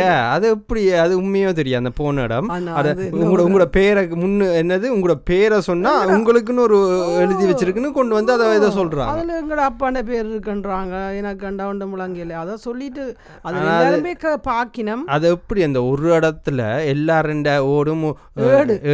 ஏ 0.00 0.02
அது 0.34 0.48
எப்படி 0.56 0.82
அது 1.04 1.14
உண்மையோ 1.22 1.52
தெரியும் 1.60 1.80
அந்த 1.82 1.92
போன 2.00 2.24
இடம். 2.26 2.50
அது 2.80 2.90
உங்களோட 3.20 3.46
உங்களோட 3.46 3.66
பேரை 3.78 4.02
முன்னு 4.24 4.48
என்னது? 4.62 4.86
உங்களோட 4.96 5.16
பேரை 5.32 5.60
சொன்னா 5.60 5.92
உங்களுக்குன்னு 6.16 6.66
ஒரு 6.68 6.80
எழுதி 7.22 7.46
வச்சிருக்குன்னு 7.52 7.92
கொண்டு 8.00 8.14
வந்து 8.14 8.34
அதை 8.36 8.50
இதை 8.60 8.70
சொல்றாங்க. 8.78 9.14
அதுல 9.14 9.40
எங்கட 9.40 9.64
அப்பாண்ட 9.70 10.02
பேர் 10.10 10.28
இருக்குன்றாங்க. 10.32 10.94
எனக்கு 11.22 11.42
கண்டவுண்ட 11.46 11.88
முழங்கல 11.94 12.38
அதை 12.44 12.56
சொல்லிட்டு 12.66 13.06
அது 13.42 13.58
எல்லாருமே 13.64 14.14
பாக்கினம். 14.50 15.06
அது 15.16 15.28
எப்படி 15.38 15.62
அந்த 15.70 15.82
ஒரு 15.84 16.06
இடத்துல 16.18 16.60
எல்லாரும் 16.94 17.44
ஓடும் 17.74 18.06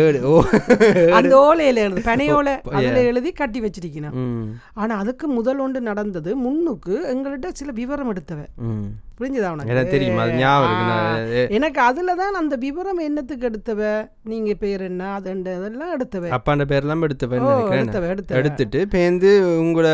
ஏடு. 0.05 0.21
ஓ. 0.33 0.39
அந்த 1.17 1.35
ஓலையில 1.45 1.83
எழுது 1.85 2.03
பனையோலை 2.07 2.55
அதுல 2.73 2.99
எழுதி 3.09 3.31
கட்டி 3.35 3.61
வச்சிருக்கணும். 3.61 4.15
ம். 4.25 4.45
ஆனா 4.75 4.95
அதுக்கு 4.99 5.27
முதல் 5.37 5.61
ஒன்று 5.61 5.81
நடந்தது 5.85 6.31
முன்னுக்கு 6.43 6.95
எங்கள்கிட்ட 7.13 7.49
சில 7.55 7.73
விவரம் 7.75 8.13
எடுத்தவ 8.13 8.41
ம். 8.67 8.87
புரிஞ்சுதா 9.19 9.51
உனக்கு? 9.51 9.83
தெரியுமா? 9.91 10.23
எனக்கு 11.57 11.81
அதுல 11.83 12.15
தான் 12.15 12.39
அந்த 12.41 12.55
விவரம் 12.63 13.01
என்னத்துக்கு 13.01 13.49
எடுத்தவ? 13.49 13.83
நீங்க 14.25 14.55
பேர் 14.57 14.83
என்ன? 14.83 15.03
அது 15.15 15.29
அதெல்லாம் 15.55 15.93
எடுத்தவ. 15.95 16.33
அப்பாண்ட 16.37 16.65
பேர்லாம் 16.71 17.05
எடுத்தவ 17.07 17.39
எடுத்தவ. 17.77 18.09
எடுத்துட்டு 18.35 18.81
பேந்து 18.93 19.31
உங்களோட 19.61 19.91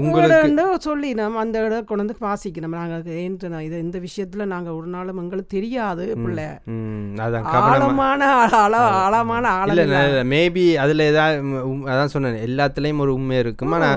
உங்களுக்கு 0.00 0.76
சொல்லி 0.86 1.08
நம்ம 1.18 1.40
அந்த 1.44 1.56
இடம் 1.64 1.88
கொண்டு 1.88 2.02
வந்து 2.04 2.16
வாசிக்கணும். 2.26 2.76
நாங்கள் 2.80 3.18
ஏன்ட்டு 3.22 3.60
இது 3.66 3.76
இந்த 3.86 3.98
விஷயத்துல 4.04 4.44
நாங்க 4.52 4.68
ஒரு 4.78 4.88
நாளும் 4.94 5.20
எங்களுக்கு 5.22 5.54
தெரியாது 5.56 6.04
பிள்ளை. 6.22 6.46
ஆழமான 7.56 8.30
ஆழ 8.62 8.76
ஆழமான 9.04 9.44
ஆழம் 9.58 10.32
மேபி 10.32 10.66
அதுல 10.84 11.08
ஏதாவது 11.12 11.40
அதான் 11.92 12.12
சொன்னேன் 12.14 12.42
எல்லாத்துலயும் 12.48 13.02
ஒரு 13.06 13.14
உண்மை 13.18 13.38
இருக்கும். 13.44 13.74
ஆனா 13.78 13.90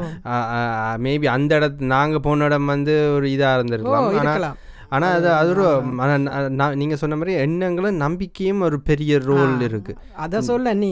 மேபி 1.08 1.30
அந்த 1.38 1.52
இடத்து 1.60 1.94
நாங்க 1.96 2.20
போன 2.28 2.50
இடம் 2.50 2.72
வந்து 2.76 2.96
ஒரு 3.18 3.30
இதா 3.36 3.52
இருந்திருக்கலாம். 3.60 4.10
ஆனா 4.10 4.24
இருக்கலாம். 4.24 4.58
ஆனால் 4.92 5.14
அது 5.16 5.28
அது 5.34 5.50
ஒரு 5.52 5.66
ஆனா, 6.00 6.14
நா- 6.24 6.52
நா- 6.56 6.76
நீங்க 6.76 6.96
சொன்ன 6.96 7.16
மாதிரி 7.16 7.34
எண்ணங்களும் 7.42 7.98
நம்பிக்கையும் 7.98 8.62
ஒரு 8.62 8.78
பெரிய 8.82 9.18
ரோல் 9.26 9.62
இருக்கு. 9.62 9.94
அதை 10.18 10.40
சொல்ல 10.42 10.74
நீ. 10.76 10.90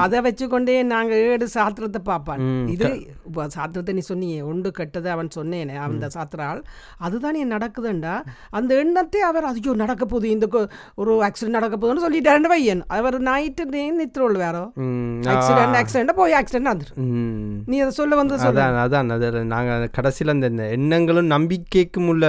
அதை 0.00 0.20
வச்சுக்கொண்டே 0.22 0.76
நாங்க 0.88 1.14
ஏடு 1.26 1.46
சாத்திரத்தை 1.48 2.00
பார்ப்பான் 2.04 2.42
இது 2.70 2.88
இப்ப 3.26 3.46
சாத்திரத்தை 3.48 3.94
நீ 3.94 4.02
சொன்னியே 4.08 4.38
ஒன்று 4.44 4.70
கெட்டது 4.72 5.10
அவன் 5.10 5.28
சொன்னேனே 5.36 5.76
அந்த 5.82 6.08
சாத்திரால் 6.14 6.62
அதுதானே 7.00 7.44
நடக்குதுண்டா. 7.46 8.14
அந்த 8.52 8.72
எண்ணத்தை 8.76 9.20
அவர் 9.22 9.44
ஐயோ 9.44 9.74
நடக்க 9.76 10.04
போகுது 10.06 10.30
இந்த 10.30 10.46
ஒரு 10.96 11.12
ஆக்சிடென்ட் 11.24 11.58
நடக்க 11.58 11.76
போகுதுன்னு 11.76 12.04
சொல்லிட்டாருன்னு 12.04 12.52
வையன் 12.52 12.82
அவர் 12.94 13.18
நைட்டு 13.22 13.66
நித்திரோள் 13.94 14.38
வேறோ? 14.40 14.64
ஆக்சிடென்ட் 15.32 15.78
ஆக்சிடென்ட் 15.80 16.16
போய் 16.16 16.34
ஆக்சிடென்ட் 16.34 16.70
வந்துடும் 16.70 16.98
ம். 17.12 17.54
நீ 17.66 17.76
அதை 17.80 17.92
சொல்ல 17.92 18.14
வந்து 18.16 18.34
அதான் 18.48 18.80
அதான் 18.82 19.12
அது 19.16 19.44
நாங்கள் 19.48 19.88
கடைசியில் 19.92 20.34
அந்த 20.34 20.48
எண்ணங்களும் 20.72 21.30
நம்பிக்கைக்கும் 21.30 22.08
உள்ள 22.08 22.24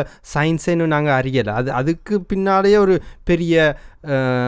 செய்யணும் 0.73 0.93
நாங்கள் 0.93 1.17
அறியலை. 1.19 1.53
அது 1.53 1.71
அதுக்கு 1.73 2.15
பின்னாலேயே 2.23 2.77
ஒரு 2.77 2.95
பெரிய 3.23 3.55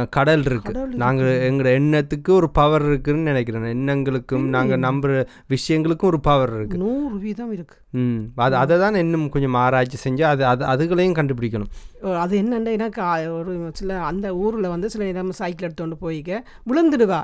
கடல் 0.09 0.43
இருக்குது 0.43 0.79
நாங்கள் 1.01 1.29
எங்களோட 1.47 1.69
எண்ணத்துக்கு 1.79 2.31
ஒரு 2.31 2.47
பவர் 2.49 2.83
இருக்குதுன்னு 2.83 3.29
நினைக்கிறேன். 3.31 3.67
எண்ணங்களுக்கும் 3.75 4.47
நாங்கள் 4.55 4.83
நம்புகிற 4.85 5.21
விஷயங்களுக்கும் 5.49 6.11
ஒரு 6.11 6.19
பவர் 6.21 6.53
இருக்குது 6.57 6.81
நூறு 6.81 7.15
வீதம் 7.17 7.53
இருக்குது 7.53 7.81
ம். 7.93 8.19
அது 8.37 8.55
அதை 8.55 8.77
தான் 8.77 8.95
இன்னும் 8.95 9.29
கொஞ்சம் 9.29 9.53
ஆராய்ச்சி 9.55 9.99
செஞ்சு 10.03 10.23
அது 10.23 10.43
அது 10.45 10.63
அதுகளையும் 10.65 11.17
கண்டுபிடிக்கணும். 11.19 11.71
அது 12.23 12.33
என்னென்னா 12.41 12.71
எனக்கு 12.71 13.01
ஒரு 13.37 13.53
சில 13.73 13.99
அந்த 14.09 14.35
ஊரில் 14.35 14.67
வந்து 14.67 14.89
சில 14.89 15.03
நேரம் 15.09 15.37
சைக்கிள் 15.41 15.67
எடுத்துகிட்டு 15.69 16.03
போய்க்க 16.05 16.41
விழுந்துடுவா. 16.71 17.21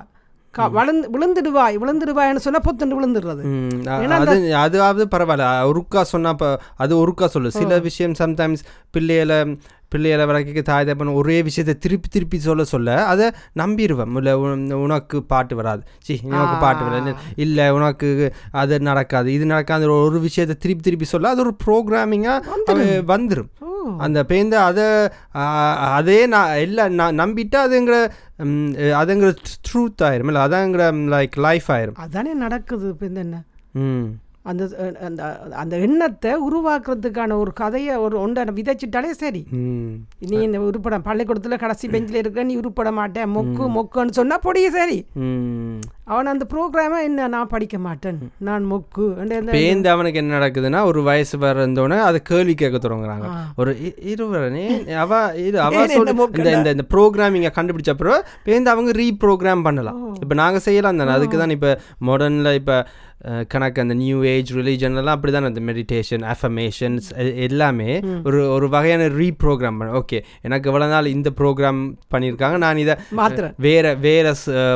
வளர்ந்து 0.78 1.06
விழுந்துடுவாய் 1.14 1.76
விழுந்துடுவாய்னு 1.82 2.44
சொன்னால் 2.46 2.66
பொத்துண்டு 2.68 2.98
விழுந்துடுறது. 2.98 3.44
அதாவது 4.64 5.04
பரவாயில்ல. 5.14 5.46
ஒருக்கா 5.70 6.02
சொன்னா 6.14 6.30
இப்போ 6.30 6.50
அது 6.76 6.94
ஒருக்கா 7.04 7.26
சொல்லு. 7.26 7.52
சில 7.52 7.80
விஷயம் 7.80 8.16
சம்டைம்ஸ் 8.20 8.64
பிள்ளைகளை 8.92 9.40
பிள்ளைகளை 9.94 10.26
வளர்க்க 10.30 10.64
தாய் 10.70 10.88
தப்பன் 10.90 11.14
ஒரே 11.22 11.38
விஷயத்தை 11.48 11.76
திருப்பி 11.86 12.10
திருப்பி 12.16 12.38
சொல்ல 12.48 12.64
சொல்ல 12.74 12.98
அதை 13.12 13.28
நம்பிடுவேன் 13.62 14.16
இல்லை 14.22 14.34
உனக்கு 14.86 15.18
பாட்டு 15.32 15.56
வராது. 15.60 15.82
சி 16.06 16.14
உனக்கு 16.34 16.56
பாட்டு 16.66 16.84
வராது. 16.88 17.14
இல்லை 17.46 17.66
உனக்கு 17.78 18.10
அது 18.62 18.80
நடக்காது 18.90 19.30
இது 19.38 19.46
நடக்காது 19.54 19.92
ஒரு 20.08 20.20
விஷயத்தை 20.28 20.58
திருப்பி 20.66 20.86
திருப்பி 20.88 21.10
சொல்ல 21.14 21.34
அது 21.36 21.44
ஒரு 21.46 21.54
ப்ரோக்ராமிங்காக 21.66 22.40
வந்துடும் 23.14 23.52
அந்த 24.06 24.20
பேருந்து 24.30 24.58
அதை 24.70 24.88
அதே 26.00 26.18
நான் 26.34 26.52
எல்லாம் 26.66 26.98
நான் 27.00 27.20
நம்பிட்டா 27.22 27.60
அதுங்கிற 27.68 27.96
அதுங்கிற 29.00 29.30
ட்ரூத் 29.68 30.04
ஆயிரும். 30.08 30.30
இல்லை 30.32 30.42
அதாங்கிற 30.48 30.84
லைக் 31.14 31.36
லைஃப் 31.46 31.70
ஆயிரும். 31.76 31.98
அதானே 32.04 32.34
நடக்குது 32.44 32.90
இப்போ 32.94 33.08
என்ன? 33.24 33.40
ம். 33.86 34.06
அந்த 34.46 34.64
அந்த 35.08 35.22
அந்த 35.62 35.76
எண்ணத்தை 35.86 36.32
உருவாக்குறதுக்கான 36.46 37.36
ஒரு 37.42 37.52
கதையை 37.54 37.96
ஒரு 38.06 38.16
ஒன்றை 38.20 38.46
விதைச்சிட்டாலே 38.56 39.12
சரி. 39.20 39.42
நீ 40.30 40.36
இந்த 40.46 40.60
உருப்பட 40.68 40.98
பள்ளிக்கூடத்தில் 41.08 41.62
கடைசி 41.64 41.88
பெஞ்சில் 41.88 42.20
இருக்க 42.22 42.44
நீ 42.44 42.56
உருப்பட 42.62 42.92
மாட்டேன் 42.92 43.30
மொக்கு 43.36 43.66
மொக்குன்னு 43.76 44.18
சொன்னால் 44.20 44.44
பொடிய 44.44 44.70
சரி. 44.72 44.98
அவன் 46.12 46.32
அந்த 46.32 46.46
ப்ரோக்ராமை 46.54 46.98
என்ன 47.04 47.28
நான் 47.28 47.52
படிக்க 47.52 47.76
மாட்டேன் 47.80 48.18
நான் 48.48 48.66
மொக்கு 48.72 49.06
பேந்து 49.54 49.92
அவனுக்கு 49.94 50.22
என்ன 50.22 50.34
நடக்குதுன்னா 50.38 50.82
ஒரு 50.90 51.02
வயசு 51.02 51.36
வரந்தோடனே 51.44 52.00
அதை 52.08 52.22
கேள்வி 52.24 52.56
கேட்க 52.56 52.78
தொடங்குறாங்க. 52.80 53.28
ஒரு 53.58 53.72
இருவரனே 54.14 54.66
அவ 55.04 55.12
இது 55.46 55.58
அவ 55.68 55.86
இந்த 56.56 56.74
இந்த 56.76 56.86
ப்ரோக்ராமிங்கை 56.96 57.54
கண்டுபிடிச்ச 57.54 57.94
அப்புறம் 57.96 58.20
பேந்து 58.48 58.74
அவங்க 58.74 58.92
ரீப்ரோக்ராம் 59.02 59.66
பண்ணலாம். 59.68 60.02
இப்போ 60.24 60.36
நாங்கள் 60.42 60.66
செய்யலாம் 60.68 61.00
தானே 61.02 61.16
அதுக்கு 61.18 61.38
தான் 61.38 61.56
இப்போ 61.58 61.72
மாடர்னில் 62.08 62.58
இப்போ 62.60 62.78
கணக்கு 63.54 63.82
அந்த 63.84 63.96
நியூ 64.04 64.18
ஏஜ் 64.34 64.52
ரிலீஜன்லாம் 64.60 65.16
அப்படி 65.18 65.32
தானே 65.34 65.50
அந்த 65.52 65.64
மெடிடேஷன் 65.70 66.24
அஃபமேஷன்ஸ் 66.34 67.08
எல்லாமே 67.48 67.90
ஒரு 68.28 68.40
ஒரு 68.56 68.70
வகையான 68.76 69.08
ரீப்ரோக்ராம் 69.22 69.78
பண்ண 69.80 69.98
ஓகே 70.02 70.20
எனக்கு 70.48 70.70
இவ்வளோ 70.72 70.88
நாள் 70.94 71.12
இந்த 71.16 71.30
ப்ரோக்ராம் 71.40 71.82
பண்ணியிருக்காங்க 72.16 72.60
நான் 72.66 72.82
இதை 72.84 72.96
வேற 73.68 73.94
வேற 74.08 74.34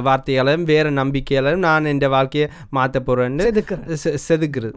வார்த்தையாலும் 0.10 0.68
வேற 0.74 0.86
நம்பிக்கையாலும் 1.02 1.66
நான் 1.68 1.92
இந்த 1.96 2.08
வாழ்க்கையை 2.16 2.48
மாற்ற 2.78 3.02
போகிறேன்னு 3.08 3.48
செதுக்குறது. 4.28 4.74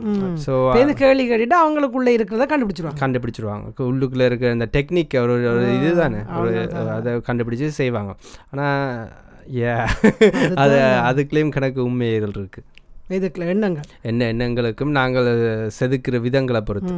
ஸோ 0.46 0.52
கேள்வி 0.76 1.26
கேட்டுட்டு 1.30 1.56
அவங்களுக்குள்ள 1.62 2.08
இருக்கிறத 2.16 2.46
கண்டுபிடிச்சிருவாங்க. 2.52 3.00
கண்டுபிடிச்சிருவாங்க. 3.04 3.66
உள்ளுக்குள்ள 3.90 4.24
இருக்கிற 4.30 4.50
இந்த 4.56 4.68
டெக்னிக் 4.76 5.16
ஒரு 5.24 5.34
இதுதானே. 5.78 6.22
ஒரு 6.40 6.52
அதை 6.96 7.12
கண்டுபிடிச்சு 7.28 7.68
செய்வாங்க. 7.82 8.12
ஆனால் 8.52 8.82
ஏ 9.60 9.70
அது 10.64 10.76
அதுக்குள்ளேயும் 11.10 11.54
கணக்கு 11.56 11.80
உண்மைகள் 11.88 12.36
இருக்கு. 12.40 12.62
இதுக்குள்ள 13.16 13.46
எண்ணங்கள். 13.54 13.88
என்ன 14.10 14.30
எண்ணங்களுக்கும் 14.32 14.96
நாங்கள் 14.98 15.30
செதுக்கிற 15.78 16.16
விதங்களை 16.26 16.62
பொறுத்து. 16.70 16.94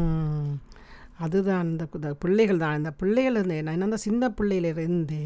அதுதான் 1.24 1.66
இந்த 1.70 2.14
பிள்ளைகள் 2.24 2.62
தான். 2.64 2.78
இந்த 2.80 2.92
பிள்ளைகள் 3.00 3.36
இருந்து 3.38 3.58
நான் 3.66 3.88
அந்த 3.88 4.00
சின்ன 4.06 4.32
பிள்ளையிலிருந்து 4.38 5.20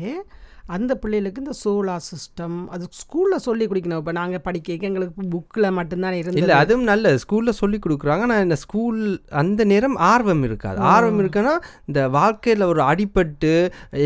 அந்த 0.74 0.92
பிள்ளைகளுக்கு 1.00 1.42
இந்த 1.42 1.54
சோலார் 1.62 2.04
சிஸ்டம் 2.10 2.54
அது 2.74 2.84
ஸ்கூலில் 3.00 3.42
சொல்லி 3.46 3.64
கொடுக்கணும். 3.66 4.00
இப்போ 4.02 4.12
நாங்கள் 4.12 4.42
படிக்க 4.44 4.86
எங்களுக்கு 4.88 5.24
புக்கில் 5.34 5.74
மட்டும்தான் 5.78 6.16
இருந்தது. 6.20 6.40
இல்லை 6.40 6.56
அதுவும் 6.56 6.86
நல்ல. 6.90 7.12
ஸ்கூலில் 7.24 7.58
சொல்லி 7.58 7.78
கொடுக்குறாங்க. 7.78 8.24
நான் 8.30 8.42
இந்த 8.42 8.56
ஸ்கூல் 8.62 9.00
அந்த 9.42 9.64
நேரம் 9.72 9.96
ஆர்வம் 10.10 10.42
இருக்காது. 10.42 10.80
ஆர்வம் 10.92 11.20
இருக்குன்னா 11.22 11.54
இந்த 11.86 12.08
வாழ்க்கையில் 12.08 12.64
ஒரு 12.72 12.82
அடிபட்டு 12.82 13.52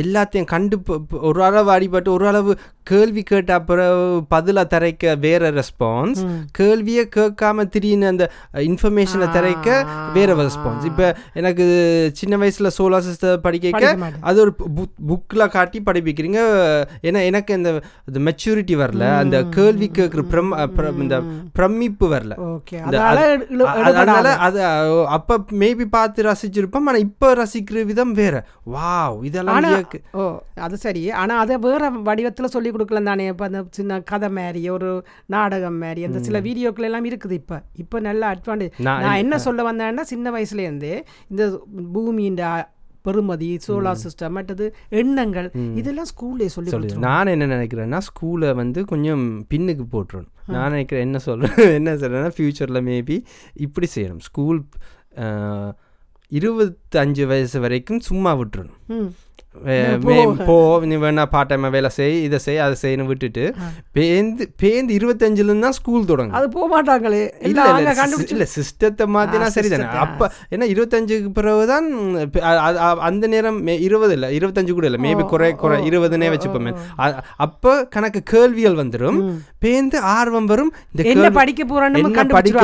எல்லாத்தையும் 0.01 0.51
கண்டு 0.55 0.79
ஒரு 1.31 1.43
அளவு 1.43 1.71
அடிபட்டு 1.77 2.13
ஒரு 2.17 2.27
அளவு 2.27 2.55
கேள்வி 2.89 3.23
கேட்ட 3.23 3.55
அப்புறம் 3.55 4.27
பதிலாக 4.29 4.79
தரைக்க 4.79 5.19
வேற 5.19 5.51
ரெஸ்பான்ஸ் 5.51 6.27
கேள்வியை 6.51 7.09
கேட்காம 7.17 7.69
திடீர்னு 7.69 8.07
அந்த 8.07 8.31
இன்ஃபர்மேஷனை 8.55 9.31
தரைக்க 9.33 9.87
வேற 10.13 10.35
ரெஸ்பான்ஸ் 10.35 10.85
இப்போ 10.85 11.17
எனக்கு 11.35 12.11
சின்ன 12.15 12.37
வயசில் 12.37 12.71
சோலார் 12.79 13.03
சிஸ்டம் 13.03 13.37
படிக்க 13.37 13.97
அது 14.21 14.41
ஒரு 14.41 14.55
புக்கில் 15.09 15.49
காட்டி 15.49 15.83
படிப்பிக்கிறீங்க. 15.87 16.39
ஏன்னா 17.03 17.25
எனக்கு 17.25 17.55
இந்த 17.55 17.81
மெச்சூரிட்டி 18.13 18.77
வரல. 18.77 19.17
அந்த 19.17 19.45
கேள்வி 19.51 19.91
கேட்குற 19.93 20.23
பிரம் 20.31 20.69
பிர- 20.77 20.99
இந்த 20.99 21.21
பிரமிப்பு 21.53 22.09
வரல. 22.15 22.33
அதனால 23.75 24.35
அது- 24.35 25.05
அப்ப 25.05 25.39
மேபி 25.51 25.85
பார்த்து 25.85 26.23
ரசிச்சிருப்போம். 26.23 26.85
ஆனா 26.87 26.93
இப்ப 26.93 27.35
ரசிக்கிற 27.35 27.85
விதம் 27.85 28.13
வேற. 28.13 28.45
வாவ் 28.75 29.25
இதெல்லாம் 29.25 29.55
அது 30.55 30.77
சரி. 30.77 31.11
ஆனா 31.11 31.39
அதை 31.39 31.57
வேற 31.57 31.91
வடிவத்துல 31.91 32.45
சொல்லி 32.45 32.71
கொடுக்கலாம் 32.79 33.05
தானே 33.05 33.27
இப்போ 33.27 33.45
அந்த 33.45 33.65
சின்ன 33.71 34.01
கதை 34.01 34.31
மாதிரி 34.31 34.71
ஒரு 34.71 35.05
நாடகம் 35.27 35.79
மாதிரி 35.79 36.05
அந்த 36.05 36.19
சில 36.23 36.41
வீடியோக்கள் 36.41 36.83
எல்லாம் 36.83 37.05
இருக்குது 37.05 37.31
இப்போ. 37.31 37.63
இப்போ 37.77 38.01
நல்ல 38.01 38.33
அட்வான்டேஜ் 38.33 38.73
நான் 38.79 39.17
என்ன 39.17 39.39
சொல்ல 39.39 39.73
வந்தேன்னா 39.73 40.01
சின்ன 40.01 40.31
வயசுலேருந்தே 40.31 40.95
இந்த 41.29 41.67
பூமியின் 41.93 42.41
பெருமதி 43.05 43.59
சோலார் 43.67 43.97
சிஸ்டம் 44.05 44.31
மற்றது 44.31 44.75
எண்ணங்கள் 44.89 45.51
இதெல்லாம் 45.75 46.05
ஸ்கூல்லே 46.05 46.47
சொல்லி. 46.47 46.71
நான் 46.97 47.27
என்ன 47.27 47.47
நினைக்கிறேன்னா 47.47 48.01
ஸ்கூலை 48.09 48.55
வந்து 48.55 48.85
கொஞ்சம் 48.85 49.47
பின்னுக்கு 49.55 49.85
போட்டுருணும் 49.93 50.33
நான் 50.47 50.71
நினைக்கிறேன் 50.71 51.05
என்ன 51.05 51.19
சொல்கிறேன் 51.19 51.73
என்ன 51.73 51.95
சொல்கிறேன்னா 51.95 52.31
ஃப்யூச்சரில் 52.37 52.85
மேபி 52.89 53.23
இப்படி 53.55 53.87
செய்யணும். 53.95 54.19
ஸ்கூல் 54.19 54.65
இருபத்தஞ்சு 56.33 57.27
வயசு 57.27 57.61
வரைக்கும் 57.61 58.01
சும்மா 58.01 58.37
விட்டுறணும். 58.37 58.79
ம். 58.87 58.93
வே- 58.93 59.03
வே- 59.03 59.48
போ. 60.45 60.55
நீ 60.85 60.97
வேணா 60.97 61.25
பார்ட் 61.25 61.49
டைம் 61.49 61.71
வேலை 61.71 61.91
செய் 61.91 62.23
இதை 62.23 62.39
செய் 62.39 62.59
அதை 62.59 62.77
செய்யணும் 62.83 63.05
விட்டுட்டு 63.05 63.55
பேந்து 63.95 64.49
பேந்து 64.63 64.93
இருபத்தஞ்சுலேருந்து 64.97 65.59
தான் 65.59 65.73
ஸ்கூல் 65.73 66.05
தொடங்கும். 66.05 66.35
அது 66.35 66.49
போக 66.49 66.67
மாட்டாங்களே. 66.73 67.23
இல்ல 67.43 67.63
இல்ல 68.31 68.47
சிஸ்டத்தை 68.57 69.05
மாத்தினா 69.09 69.49
சரிதானே. 69.55 69.89
அப்ப 69.97 70.31
ஏன்னா 70.51 70.67
இருபத்தஞ்சுக்கு 70.69 71.47
அ- 72.43 72.79
அ- 72.81 73.01
அந்த 73.01 73.27
நேரம் 73.27 73.67
இருபது 73.81 74.13
இல்ல 74.13 74.31
இருபத்தஞ்சு 74.31 74.71
கூட 74.71 74.87
இல்ல 74.87 74.99
மேபி 74.99 75.27
குறை 75.27 75.55
குறை 75.55 75.89
இருபதுனே 75.89 76.31
வச்சுப்போமே. 76.31 76.73
அப்ப 77.37 77.85
கணக்கு 77.85 78.23
கேள்விகள் 78.23 78.75
வந்துடும் 78.75 79.21
பேந்து 79.65 79.97
ஆர்வம் 79.97 80.45
வரும் 80.45 80.73
இந்த 80.93 81.09
என்ன 81.09 81.31
படிக்க 81.31 81.63
என்ன 81.99 82.25
படிக்க 82.27 82.59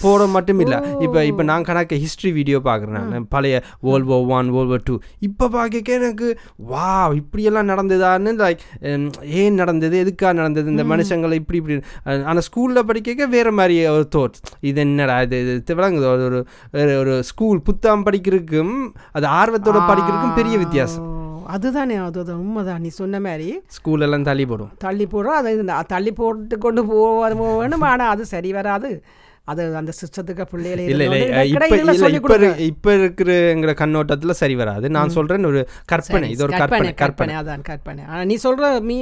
போட 0.00 0.26
மட்டும் 0.26 0.60
இல்ல. 0.60 0.76
இப்ப 1.00 1.24
இப்ப 1.24 1.42
நான் 1.42 1.62
கணக்கு 1.62 1.96
ஹிஸ்டரி 1.96 2.32
வீடியோ 2.32 2.58
பாக்குறேன். 2.64 3.24
பழைய 3.28 3.56
world 3.80 4.04
war 4.04 4.20
one 4.30 4.50
world 4.50 4.68
war 4.68 4.82
two 4.84 4.96
இப்ப 5.20 5.48
பார்க்க 5.48 5.92
எனக்கு 5.92 6.29
வா 6.56 7.08
இப்படியெல்லாம் 7.08 7.68
நடந்ததான்னு 7.68 8.56
லைக் 8.80 9.12
ஏன் 9.22 9.54
நடந்தது? 9.54 9.98
எதுக்காக 9.98 10.32
நடந்தது? 10.32 10.70
இந்த 10.70 10.84
மனுஷங்களை 10.84 11.32
இப்படி 11.32 11.58
இப்படி 11.58 11.80
அஹ், 12.04 12.24
ஆனா 12.24 12.38
ஸ்கூல்ல 12.38 12.78
படிக்க 12.78 13.26
வேற 13.26 13.52
மாதிரி 13.52 13.86
ஒரு 13.86 14.08
தோட்ஸ் 14.16 14.42
இது 14.60 14.80
என்னடா 14.80 15.22
இது? 15.22 15.54
இது 15.54 15.74
விளங்குது. 15.74 16.06
ஒரு 16.10 16.46
ஒரு- 16.72 17.20
ஸ்கூல் 17.20 17.62
புத்தகம் 17.62 18.06
படிக்கிறதுக்கும் 18.06 18.88
அது 19.12 19.26
ஆர்வத்தோட 19.26 19.76
படிக்கிறதுக்கும் 19.76 20.34
பெரிய 20.34 20.58
வித்தியாசம். 20.58 21.18
அதுதானே 21.46 21.94
அது 21.94 22.20
அது 22.20 22.38
உண்மைதான். 22.38 22.80
நீ 22.80 22.88
சொன்ன 22.88 23.20
மாதிரி 23.20 23.60
ஸ்கூல் 23.66 24.00
எல்லாம் 24.00 24.22
தள்ளி 24.22 24.46
போடும். 24.46 24.70
தள்ளி 24.78 25.06
போடுறோம். 25.06 25.38
அதை 25.40 25.64
தள்ளி 25.86 26.12
போட்டு 26.12 26.58
கொண்டு 26.58 26.86
போவது 26.86 27.36
வேணும் 27.36 27.80
ஆனால் 27.80 28.10
அது 28.10 28.24
சரி 28.24 28.52
வராது. 28.52 29.02
அது 29.44 29.76
அந்த 29.76 29.92
சிஸ்டத்துக்கு 29.92 30.42
பிள்ளைகளை 30.44 30.84
இல்ல 30.84 31.04
இல்ல 31.04 31.16
இப்ப 31.44 31.66
இப்ப 31.66 32.20
கொடுக்க. 32.20 32.46
இரு- 32.46 32.58
இப்ப 32.64 32.94
இருக்கிற 32.94 33.30
கண்ணோட்டத்துல 33.78 34.30
சரி 34.32 34.54
வராது. 34.54 34.90
நான் 34.90 35.08
சொல்றேன் 35.08 35.44
ஒரு 35.44 35.60
கற்பனை 35.84 36.30
இது 36.30 36.42
ஒரு 36.42 36.52
கற்பனை 36.56 36.94
கற்பனை 36.94 37.34
அதான் 37.34 37.62
கற்பனை. 37.62 38.04
ஆனால் 38.04 38.26
நீ 38.26 38.38
சொல்ற 38.42 38.80
மீ 38.82 38.98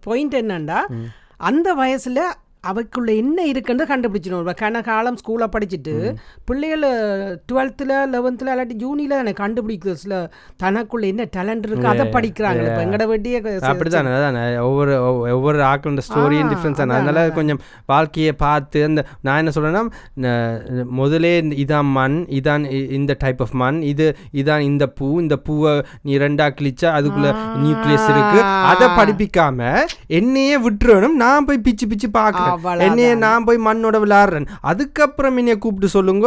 பாயிண்ட் 0.00 0.34
என்னன்னா 0.34 0.80
அந்த 1.40 1.74
வயசுல 1.74 2.20
அவைக்குள்ள 2.64 3.16
என்ன 3.16 3.44
இருக்குன்னு 3.44 3.84
கண்டுபிடிச்சிடும் 3.84 4.40
இப்போ 4.40 4.54
கனகாலம் 4.58 5.18
ஸ்கூலில் 5.18 5.52
படிச்சுட்டு 5.52 5.92
பிள்ளைகள் 6.44 6.84
டுவெல்த்தில் 7.48 7.92
லெவன்த்தில் 8.12 8.50
இல்லாட்டி 8.50 8.76
ஜூனியில் 8.78 9.14
தானே 9.14 9.32
கண்டுபிடிக்கிறது 9.32 10.00
சில 10.00 10.16
தனக்குள்ள 10.62 11.04
என்ன 11.04 11.26
டேலண்ட் 11.36 11.66
இருக்கு 11.66 11.86
அதை 11.86 12.06
படிக்கிறாங்க 12.08 12.62
இப்போ 12.64 12.82
எங்கட 12.84 13.06
வெட்டிய 13.06 13.36
அப்படித்தானே 13.68 14.10
அதானே. 14.10 14.42
ஒவ்வொரு 14.58 14.94
ஒவ்வொரு- 15.30 15.64
ஆக்களோட 15.68 16.02
ஸ்டோரியும் 16.08 16.50
டிஃப்ரென்ஸ் 16.50 16.80
அதான், 16.80 16.96
அதனால 16.96 17.26
அதான். 17.26 17.32
கொஞ்சம் 17.32 17.60
வாழ்க்கையை 17.86 18.32
பார்த்து 18.38 18.84
அந்த 18.84 19.00
நான் 19.20 19.38
என்ன 19.38 19.52
சொல்றேன்னா 19.54 19.82
ந- 20.20 20.84
முதலே 20.92 21.32
இதான் 21.58 21.90
மண் 21.92 22.24
இதான் 22.30 22.64
இந்த 22.90 23.16
டைப் 23.18 23.40
ஆஃப் 23.40 23.54
மண் 23.54 23.82
இது 23.84 24.08
இதான் 24.34 24.58
இந்த 24.62 24.86
பூ 24.88 25.20
இந்த 25.20 25.36
பூவை 25.38 25.74
நீ 26.02 26.18
ரெண்டா 26.18 26.48
கிழிச்சா 26.54 26.88
அதுக்குள்ள 26.94 27.30
நியூக்ளியஸ் 27.58 28.08
இருக்கு. 28.08 28.40
அதை 28.64 28.88
படிப்பிக்காம 28.98 29.60
என்னையே 30.12 30.58
விட்டுறணும். 30.60 31.16
நான் 31.18 31.44
போய் 31.44 31.58
பிச்சு 31.58 31.86
பிச்சு 31.86 32.08
பார்க்கறேன். 32.12 32.47
என்னைய 32.86 33.14
நான் 33.14 33.44
போய் 33.44 33.64
மண்ணோட 33.66 33.96
விளையாடுறேன். 34.04 34.46
அதுக்கப்புறம் 34.60 35.36
என்னைய 35.36 35.58
கூப்பிட்டு 35.58 35.88
சொல்லுங்க. 35.88 36.26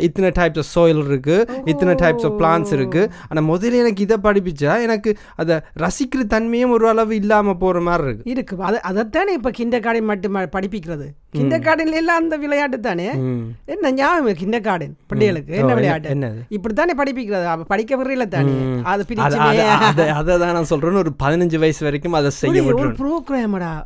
இத்தனை 0.00 0.30
டைப்ஸ் 0.38 0.62
ஆஃப் 0.62 0.72
சோயில் 0.74 1.04
இருக்கு. 1.06 1.36
இத்தனை 1.64 1.94
டைப்ஸ் 1.94 2.26
ஆஃப் 2.28 2.38
பிளான்ஸ் 2.40 2.72
இருக்கு. 2.78 3.04
ஆனா 3.28 3.46
முதல்ல 3.52 3.80
எனக்கு 3.84 4.02
இதை 4.02 4.18
படிப்பிச்சா 4.22 4.74
எனக்கு 4.82 5.12
அதை 5.36 5.56
ரசிக்கிற 5.84 6.26
தன்மையும் 6.34 6.70
ஒரு 6.70 6.88
அளவு 6.88 7.14
இல்லாம 7.14 7.54
போற 7.54 7.80
மாதிரி 7.80 8.08
இருக்கு. 8.08 8.30
இருக்கு. 8.30 8.56
அது 8.70 8.80
அதைத்தானே 8.90 9.34
இப்போ 9.38 9.50
கிண்டர் 9.58 9.84
கார்டன் 9.86 10.10
மட்டும் 10.12 10.34
படிப்பிக்கிறது? 10.34 11.08
கிண்டர் 11.36 11.60
கார்டன்ல 11.60 11.92
எல்லாம் 11.92 12.16
அந்த 12.16 12.36
விளையாட்டு 12.36 12.80
தானே. 12.80 13.04
என்ன 13.64 13.92
ஞாபகம் 13.92 14.34
கிண்டர் 14.34 14.60
கார்டன் 14.60 14.96
பிள்ளைகளுக்கு. 15.06 15.54
என்ன 15.54 15.74
என்ன- 15.74 15.74
விளையாட்டு? 15.74 16.08
என்னது? 16.08 16.52
இப்படித்தானே 16.52 16.90
படிப்பிக்கிறது. 16.96 17.62
படிக்க 17.62 17.96
விடுறீல 17.96 18.28
தானே? 18.28 18.80
அது 18.82 19.04
பிரிச்சு 19.08 19.18
அது- 19.18 20.38
தான் 20.38 20.52
நான் 20.52 20.66
சொல்றேன்னு 20.70 20.96
ஒரு 20.96 21.12
பதினஞ்சு 21.22 21.58
வயசு 21.58 21.84
வரைக்கும் 21.84 22.12
அதை 22.12 22.30
செய்ய 22.30 22.62
ஒரு- 22.62 22.66
ப்ரோக்ராமடா 22.66 23.82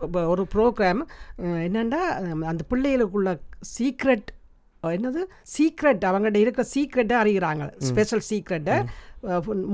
இப்போ 0.00 0.26
ஒரு 0.26 0.46
ப்ரோக்ராம் 0.54 1.00
என்னண்டா? 1.42 2.02
அந்த 2.40 2.64
பிள்ளைகளுக்குள்ள 2.70 3.38
சீக்ரெட் 3.78 4.26
என்னது? 4.86 5.22
சீக்ரெட் 5.58 6.04
அவங்கள்ட்ட 6.04 6.36
இருக்கிற 6.36 6.68
சீக்ரெட்டை 6.74 7.26
அறிகிறாங்க. 7.26 7.70
ஸ்பெஷல் 7.78 8.22
சீக்ரெட்டை 8.30 8.84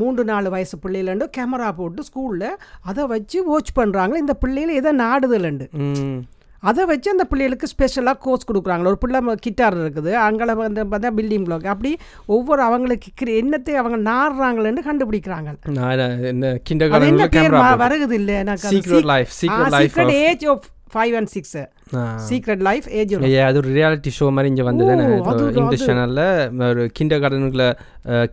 மூன்று 0.00 0.24
நாலு 0.32 0.48
வயசு 0.56 0.76
பிள்ளைகளண்டு 0.84 1.26
கேமரா 1.36 1.70
போட்டு 1.78 2.02
ஸ்கூலில் 2.08 2.50
அதை 2.90 3.06
வச்சு 3.14 3.38
வாட்ச் 3.48 3.72
பண்ணுறாங்க 3.78 4.14
இந்த 4.24 4.34
பிள்ளைகள் 4.42 4.78
எதை 4.80 4.92
நாடுதல்ண்டு. 5.04 5.66
அதை 6.70 6.82
வச்சு 6.90 7.08
அந்த 7.10 7.24
பிள்ளைகளுக்கு 7.28 7.70
ஸ்பெஷலாக 7.72 8.18
கோர்ஸ் 8.24 8.48
கொடுக்குறாங்க. 8.48 8.90
ஒரு 8.90 8.98
பிள்ளை 9.02 9.20
கிட்டார் 9.46 9.76
இருக்குது. 9.82 10.10
அங்கே 10.24 10.54
வந்து 10.62 10.82
பார்த்தா 10.92 11.10
பில்டிங் 11.18 11.46
பிளாக் 11.46 11.70
அப்படி 11.74 11.92
ஒவ்வொரு 12.36 12.62
அவங்களுக்கு 12.62 13.30
என்னத்தை 13.42 13.74
அவங்க 13.82 13.98
நாடுறாங்களேன்னு 14.10 14.82
கண்டுபிடிக்கிறாங்க. 14.88 15.50
என்ன 17.10 17.28
பேர் 17.38 17.56
வருகுது 17.84 18.16
இல்லை? 18.20 18.34
எனக்கு 18.44 18.68
secret 19.80 20.14
age 20.26 20.46
of 20.54 20.66
five 20.94 21.16
and 21.20 21.32
six 21.36 21.56
secret 22.29 22.64
life 22.68 22.88
age 22.98 23.14
அது 23.48 23.61
ஒரு 23.62 23.70
ரியாலிட்டி 23.79 24.11
ஷோ 24.18 24.26
மாதிரி 24.37 24.50
இங்கே 24.53 24.66
வந்தது. 24.68 24.92
இங்கிலீஷ் 25.61 25.87
சேனலில் 25.88 26.26
ஒரு 26.72 26.85
கிண்டர் 26.98 27.22
கார்டனுக்குள்ள 27.22 27.68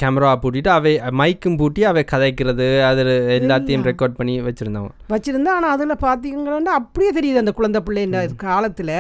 கேமரா 0.02 0.32
பூட்டிட்டு 0.44 0.72
அவை 0.76 0.92
மைக்கும் 1.22 1.58
பூட்டி 1.62 1.82
அவை 1.92 2.02
கதைக்கிறது 2.12 2.68
அதில் 2.90 3.12
எல்லாத்தையும் 3.38 3.86
ரெக்கார்ட் 3.90 4.18
பண்ணி 4.20 4.36
வச்சுருந்தவங்க 4.48 4.94
வச்சிருந்தா 5.14 5.52
ஆனால் 5.58 5.74
அதில் 5.76 5.94
பார்த்தீங்கன்னா 6.06 6.74
அப்படியே 6.82 7.12
தெரியுது 7.18 7.42
அந்த 7.44 7.54
குழந்தை 7.58 7.80
பிள்ளை 7.88 8.04
இந்த 8.08 8.22
காலத்தில். 8.46 8.94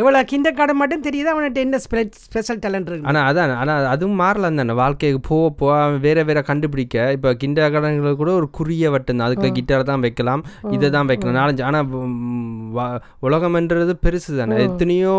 எவ்வளோ 0.00 0.22
கிண்டர் 0.32 0.56
கார்டன் 0.58 0.80
மட்டும் 0.82 1.04
தெரியுது 1.08 1.30
அவன்கிட்ட 1.32 1.60
என்ன 1.66 1.80
ஸ்பெஷல் 2.26 2.60
டேலண்ட் 2.64 2.88
இருக்கு. 2.90 3.08
ஆனால் 3.12 3.26
அதான் 3.30 3.54
ஆனால் 3.62 3.88
அதுவும் 3.94 4.20
மாறலாம் 4.22 4.60
தானே. 4.60 4.76
வாழ்க்கைக்கு 4.82 5.20
போக 5.30 5.48
போக 5.62 5.72
அவன் 5.86 6.02
வேற 6.06 6.18
வேற 6.30 6.42
கண்டுபிடிக்க. 6.50 7.06
இப்போ 7.16 7.32
கிண்டர் 7.42 7.72
கார்டன்கள் 7.74 8.20
கூட 8.22 8.32
ஒரு 8.40 8.48
குறுகிய 8.58 8.90
வட்டம் 8.96 9.18
தான். 9.18 9.26
அதுக்குள்ள 9.28 9.52
கிட்டார் 9.58 9.88
தான் 9.90 10.04
வைக்கலாம் 10.06 10.44
இதை 10.76 10.90
தான் 10.96 11.10
வைக்கலாம். 11.12 11.38
நாலஞ்சு 11.40 11.66
ஆனால் 11.70 11.88
உலகம்ன்றது 13.28 13.94
பெருசு 14.06 14.36
தானே 14.36 14.62
எத்தனையோ 14.62 15.16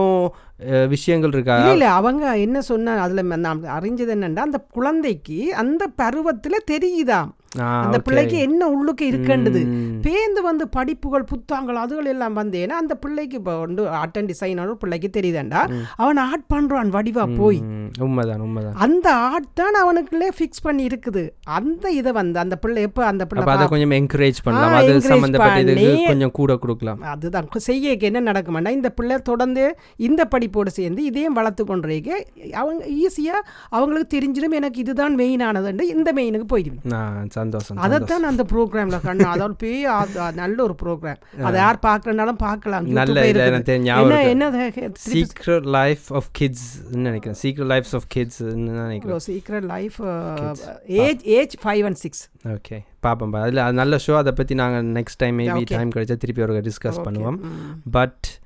விஷயங்கள் 0.87 1.31
இருக்கா? 1.31 1.55
இல்ல 1.71 1.85
அவங்க 1.89 2.37
என்ன 2.37 2.61
சொன்ன 2.61 3.01
அதுல 3.01 3.37
நான் 3.37 3.63
அறிஞ்சது 3.77 4.13
என்னன்னா 4.15 4.47
அந்த 4.49 4.59
குழந்தைக்கு 4.71 5.39
அந்த 5.55 5.83
பருவத்துல 6.01 6.59
தெரியுதாம். 6.71 7.31
அந்த. 7.59 7.99
பிள்ளைக்கு 7.99 8.37
என்ன 8.37 8.67
உள்ளுக்கு 8.67 9.11
இருக்குன்றது. 9.11 9.65
ம். 9.65 9.99
பேந்து 10.01 10.41
வந்து 10.43 10.69
படிப்புகள் 10.69 11.23
புத்தகங்கள் 11.23 11.75
அதுகள் 11.75 12.07
எல்லாம் 12.07 12.37
வந்தேன்னா 12.37 12.67
அந்த 12.67 12.95
பிள்ளைக்கு 12.95 13.37
இப்போ 13.37 13.59
வந்து 13.59 13.89
ஆர்ட் 13.89 14.17
அண்ட் 14.17 14.31
டிசைன் 14.31 14.59
ஒரு 14.59 14.77
பிள்ளைக்கு 14.77 15.19
தெரியுதாண்டா. 15.19 15.73
அவன் 15.95 16.17
ஆர்ட் 16.17 16.43
பண்றான் 16.53 16.89
வடிவா 16.89 17.35
போய். 17.35 17.61
உண்மைதான் 17.99 18.39
உண்மைதான். 18.39 18.73
அந்த 18.73 19.15
ஆர்ட் 19.15 19.53
தான் 19.53 19.73
அவனுக்குள்ளே 19.73 20.29
ஃபிக்ஸ் 20.29 20.63
பண்ணி 20.63 20.87
இருக்குது. 20.87 21.29
அந்த 21.43 21.91
இதை 21.91 22.11
வந்து 22.11 22.39
அந்த 22.39 22.55
பிள்ளை 22.55 22.81
எப்போ 22.81 23.05
அந்த 23.05 23.25
பிள்ளை 23.25 23.53
அதை 23.53 23.67
கொஞ்சம் 23.67 23.91
என்கரேஜ் 23.91 24.33
பண்ணலாம். 24.43 24.73
அது 24.73 24.93
encourage 24.93 24.97
சம்மந்தப்பட்ட 24.97 25.59
இதுக்கு 25.59 25.81
பண்ணி- 25.83 26.07
கொஞ்சம் 26.07 26.31
கூட 26.31 26.55
கொடுக்கலாம். 26.55 27.01
அதுதான். 27.01 27.47
செய்யக்கு 27.69 28.01
என்ன 28.01 28.31
நடக்குமாண்டா? 28.31 28.69
இந்த 28.69 28.89
பிள்ளை 28.89 29.17
தொடர்ந்து 29.17 29.75
இந்த 29.95 30.27
படிப்போடு 30.35 30.67
சேர்ந்து 30.67 31.03
இதையும் 31.03 31.33
வளர்த்து 31.33 31.65
கொண்டிருக்க 31.65 32.25
அவங்க 32.51 32.85
ஈஸியாக 32.85 33.47
அவங்களுக்கு 33.69 34.17
தெரிஞ்சிடும் 34.17 34.53
எனக்கு 34.53 34.79
இதுதான் 34.79 35.15
மெயினானதுண்டு 35.15 35.81
இந்த 35.81 36.13
மெயினுக்கு 36.13 36.43
போயிடும் 36.53 37.41
சந்தோஷம் 37.43 37.77
அதைத்தான் 37.77 38.23
அந்த 38.23 38.45
ப்ரோக்ராம்ல 38.51 38.99
கண்ணு. 39.05 39.27
அதோட 39.33 39.83
ஆ- 39.85 40.31
நல்ல 40.31 40.63
ஒரு 40.63 40.75
ப்ரோக்ராம் 40.83 41.15
அதை 41.41 41.59
யார் 41.59 41.79
பார்க்கறனாலும் 41.85 42.31
பார்க்கலாம். 42.31 42.87
நல்ல 42.87 43.27
என்ன. 44.27 44.49
என்ன 44.49 44.71
சீக்ரெட் 45.13 45.65
லைஃப் 45.65 45.99
ஆஃப் 46.09 46.25
கிட்ஸ் 46.31 46.83
நினைக்கிறேன். 46.91 47.37
சீக்ரெட் 47.41 47.71
லைஃப்ஸ் 47.71 47.95
ஆஃப் 47.95 48.03
கிட்ஸ் 48.07 48.43
நினைக்கிறேன். 48.43 49.19
Secret 49.27 49.61
life 49.61 50.01
age 50.87 51.23
age 51.23 51.55
five 51.63 51.85
and 51.85 51.95
six 51.95 52.29
okay 52.47 52.85
பார்ப்போம் 52.99 53.33
அதில் 53.33 53.57
அது 53.57 53.73
நல்ல 53.73 53.97
ஷோ 54.07 54.15
அதை 54.15 54.31
பற்றி 54.31 54.55
நாங்கள் 54.55 55.01
நெக்ஸ்ட் 55.01 55.15
டைம் 55.17 55.39
மேபி. 55.39 55.63
டைம் 55.65 55.89
கிடைச்சா 55.89 56.17
திருப்பி 56.17 56.41
ஒரு 56.41 56.53
டிஸ்கஸ். 56.53 57.07
பண்ணுவோம். 57.07 57.37
பட். 57.91 58.41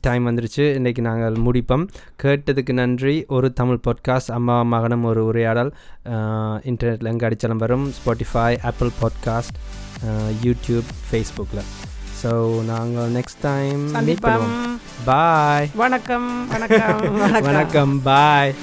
டைம் 0.00 0.26
வந்துருச்சு. 0.28 0.64
இன்றைக்கி 0.78 1.00
நாங்கள் 1.00 1.34
முடிப்போம். 1.34 1.84
கேட்டதுக்கு 2.22 2.72
நன்றி. 2.72 3.24
ஒரு 3.28 3.52
தமிழ் 3.52 3.80
பாட்காஸ்ட் 3.86 4.30
அம்மா 4.30 4.62
மகனும் 4.62 5.04
ஒரு 5.04 5.24
உரையாடல். 5.24 5.72
இன்டர்நெட்டில் 6.70 7.10
எங்கே 7.12 7.26
அடித்தாலும் 7.26 7.62
வரும். 7.64 7.86
ஸ்பாட்டிஃபை 7.98 8.58
ஆப்பிள் 8.62 8.92
பாட்காஸ்ட் 9.02 9.58
யூடியூப் 10.44 10.90
ஃபேஸ்புக்கில் 11.08 11.64
ஸோ 12.22 12.30
நாங்கள் 12.64 13.10
நெக்ஸ்ட் 13.12 13.40
டைம் 13.40 13.82
பாய் 15.04 15.68
வணக்கம். 15.74 16.48
வணக்கம். 16.48 17.18
வணக்கம். 17.48 18.02
பாய் 18.02 18.54